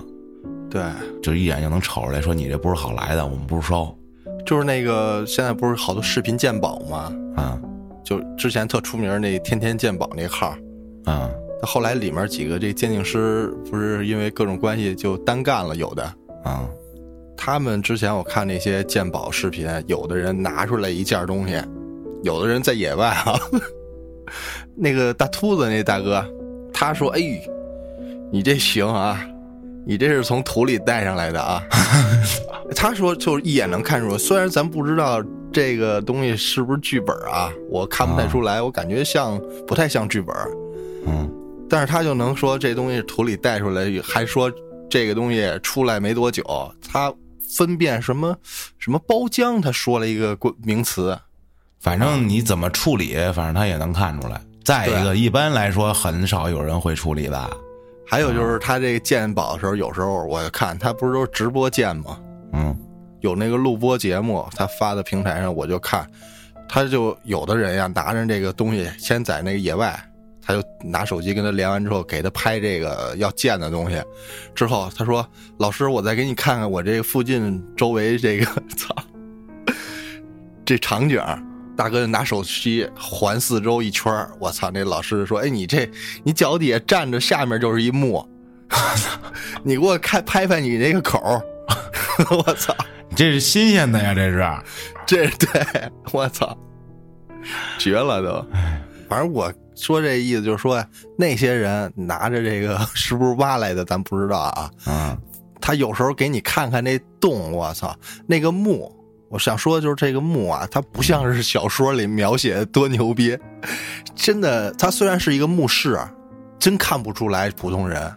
[0.69, 0.84] 对，
[1.22, 3.98] 就一眼就能瞅出来，说你这不是好来的，我们不收
[4.45, 7.11] 就是那个现在不是好多视频鉴宝吗？
[7.36, 7.60] 啊
[8.03, 10.56] 就之前特出名那天天鉴宝那号，
[11.06, 16.04] 啊他后来里面几个这鉴定师不是因为各种关系就单干了，有的。
[16.44, 16.68] 啊
[17.44, 21.60] 他们之前我看那些鉴宝视频，有的人拿出来一件东西，
[22.22, 23.40] 有的人在野外啊，
[24.78, 26.24] 那个大秃子那大哥，
[26.72, 27.20] 他说：“哎，
[28.32, 29.20] 你这行啊，
[29.88, 31.64] 你这是从土里带上来的啊。
[32.78, 35.20] ”他说：“就是一眼能看出，虽然咱不知道
[35.52, 40.36] 这个东西是不是剧本啊，我看不太出来，我感觉像不太像剧本。
[41.08, 41.28] 嗯，
[41.72, 44.52] 但是他就能说这东西土里带出来，还说
[44.89, 46.43] 这个东西出来没多久，
[46.85, 47.14] 他
[47.56, 48.35] 分辨什么
[48.77, 51.18] 什么包浆，他说了一个关名词。
[51.80, 54.41] 反正你怎么处理，反正他也能看出来。
[54.65, 57.49] 再一个，一般来说很少有人会处理的。
[58.06, 62.19] 还有就是他这个鉴宝的时候，有时候我看他不是都直播鉴吗？
[62.52, 62.77] 嗯，
[63.22, 66.06] 有那个录播节目，他发的平台上，我就看，
[66.68, 69.98] 他就有的人呀，拿着这个东西，先在那个野外，
[70.52, 74.02] 他就拿手机跟他连完之后，给他拍这个要见的东西，
[74.53, 75.26] 之后他说
[75.57, 78.45] ：“老师，我再给你看看我这个附近周围这个，
[78.76, 78.95] 操，
[80.65, 81.22] 这场景。”
[81.73, 84.69] 大哥就拿手机环四周一圈我操！
[84.72, 85.90] 那老师说：“哎，你这
[86.22, 88.23] 你脚底下站着，下面就是一墓，
[89.64, 91.41] 你给我看拍拍你那个口
[92.30, 92.76] 我操！
[93.15, 96.56] 这是新鲜的呀，这是，这对，我操，
[97.80, 98.45] 绝了都！
[99.12, 100.82] 反正我说这意思就是说，
[101.18, 104.72] 那些人拿着这个 是不是挖来的，咱不知道啊。
[104.88, 105.18] 嗯，
[105.60, 107.94] 他有时候给你看看那洞，我操，
[108.26, 108.90] 那个墓。
[109.28, 113.38] 我想说的就是这个墓啊，它不像是小说里描写的多牛逼，
[114.16, 116.00] 真的，它虽然是一个墓室，
[116.58, 118.10] 真看不出来普通人。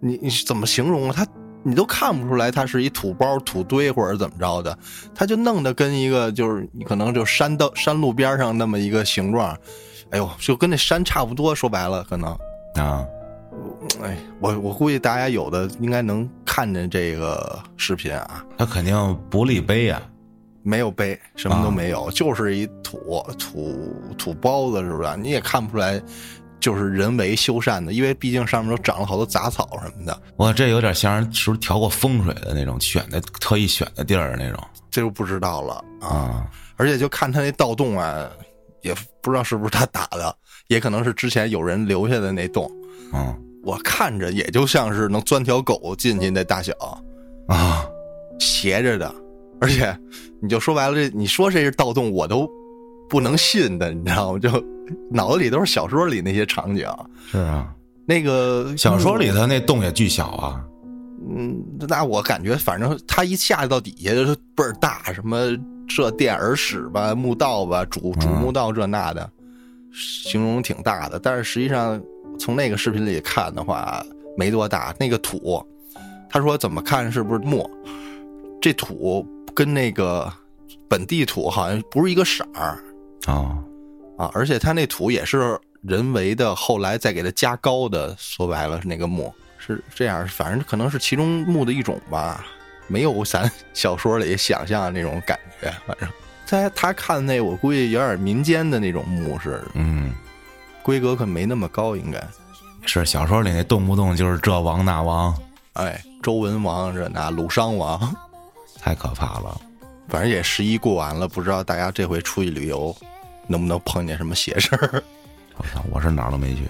[0.00, 1.14] 你你怎么形容啊？
[1.16, 1.24] 它
[1.62, 4.76] 你都看不出来，它是一土包、土堆或者怎么着的，
[5.14, 9.56] 它就弄得跟一个就是你可能就山道、山路边上那么一个形状，
[10.14, 11.52] 哎呦，就跟那山差不多。
[11.52, 12.30] 说白了，可能
[12.76, 13.04] 啊，
[14.00, 18.44] 哎，我我估计大家有的应该能看见这个视频啊。
[18.56, 20.00] 他肯定不立碑呀。
[20.62, 25.16] 没有碑，什么都没有，就是一土土土包子，是不是？
[25.16, 26.00] 你也看不出来，
[26.60, 30.22] 就是人为修缮的，因为毕竟上面都长了好多杂草什么的。
[30.36, 36.46] 哇，这有点像是不是调过风水的那种，选的特意选的地儿那种，这就不知道了啊。
[36.76, 38.30] 而且就看他那盗洞啊，
[38.84, 40.36] 也不知道是不是他打的，
[40.68, 42.70] 也可能是之前有人留下的那洞。
[43.12, 43.34] 嗯，
[43.64, 46.72] 我看着也就像是能钻条狗进去那大小
[47.48, 47.84] 啊，
[48.38, 49.12] 斜着的。
[49.60, 49.96] 而且，
[50.42, 52.46] 你就说白了，这你说这是盗洞，我都
[53.08, 54.38] 不能信的，你知道吗？
[54.38, 54.50] 就
[55.10, 56.86] 脑子里都是小说里那些场景。
[57.30, 57.72] 是啊，
[58.06, 60.62] 那个小说里头那洞也巨小啊。
[61.34, 61.56] 嗯，
[61.88, 65.56] 那我感觉，反正他一下到底下就倍儿大，什么
[65.88, 69.30] 这殿耳室吧、墓道吧、主主墓道这那的，
[69.92, 71.18] 形容挺大的。
[71.18, 72.00] 但是实际上，
[72.38, 74.04] 从那个视频里看的话，
[74.36, 74.94] 没多大。
[74.98, 75.64] 那个土，
[76.28, 77.68] 他说怎么看是不是墓？
[78.60, 79.26] 这土。
[79.56, 80.28] 跟那个
[80.88, 82.76] 本地土好像不是一个色儿
[83.26, 83.62] 啊
[84.18, 84.28] 啊！
[84.34, 88.12] 而且他那土也是人为的，后来再给它加高的。
[88.18, 92.44] 说白了是那个墓是这样，反正可能是其中墓的一种吧，
[92.86, 95.72] 没有咱小说里想象的那种感觉。
[95.86, 96.08] 反正
[96.46, 99.64] 他他看那，我估计有点民间的那种墓似的。
[99.74, 100.12] 嗯，
[100.82, 102.22] 规格可没那么高，应该
[102.86, 105.34] 是小说里那动不动就是这王那王，
[105.74, 108.14] 哎，周文王这那鲁商王。
[108.78, 109.58] 太可怕了，
[110.08, 112.94] 反正也十一过完了，不知道大家这回出去旅游，
[113.46, 115.02] 能不能碰见什么邪事儿？
[115.56, 116.68] 我操，我是哪儿都没去，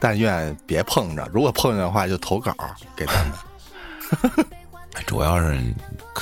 [0.00, 1.24] 但愿别碰着。
[1.32, 2.52] 如果碰见的话，就投稿
[2.96, 4.44] 给咱们。
[5.06, 5.60] 主要是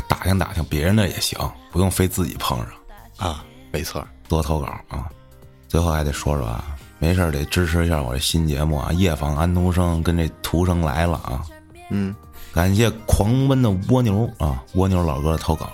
[0.09, 1.39] 打听打听别人的也行，
[1.71, 2.69] 不用非自己碰上
[3.17, 3.45] 啊。
[3.71, 5.09] 没错，多投稿啊。
[5.69, 11.43] 最后还得说说啊，没事得支持一下我这新节目啊，《夜访安徒生》跟这徒生来了啊。
[11.91, 12.15] 嗯。
[12.53, 15.71] 感谢狂奔的蜗牛啊，蜗牛老哥的投稿，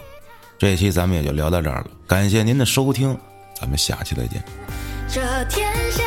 [0.59, 1.87] 这一期咱们也就聊到这儿了。
[2.07, 3.19] 感谢您的收听，
[3.59, 4.45] 咱们下期再见。
[5.09, 6.03] 这天下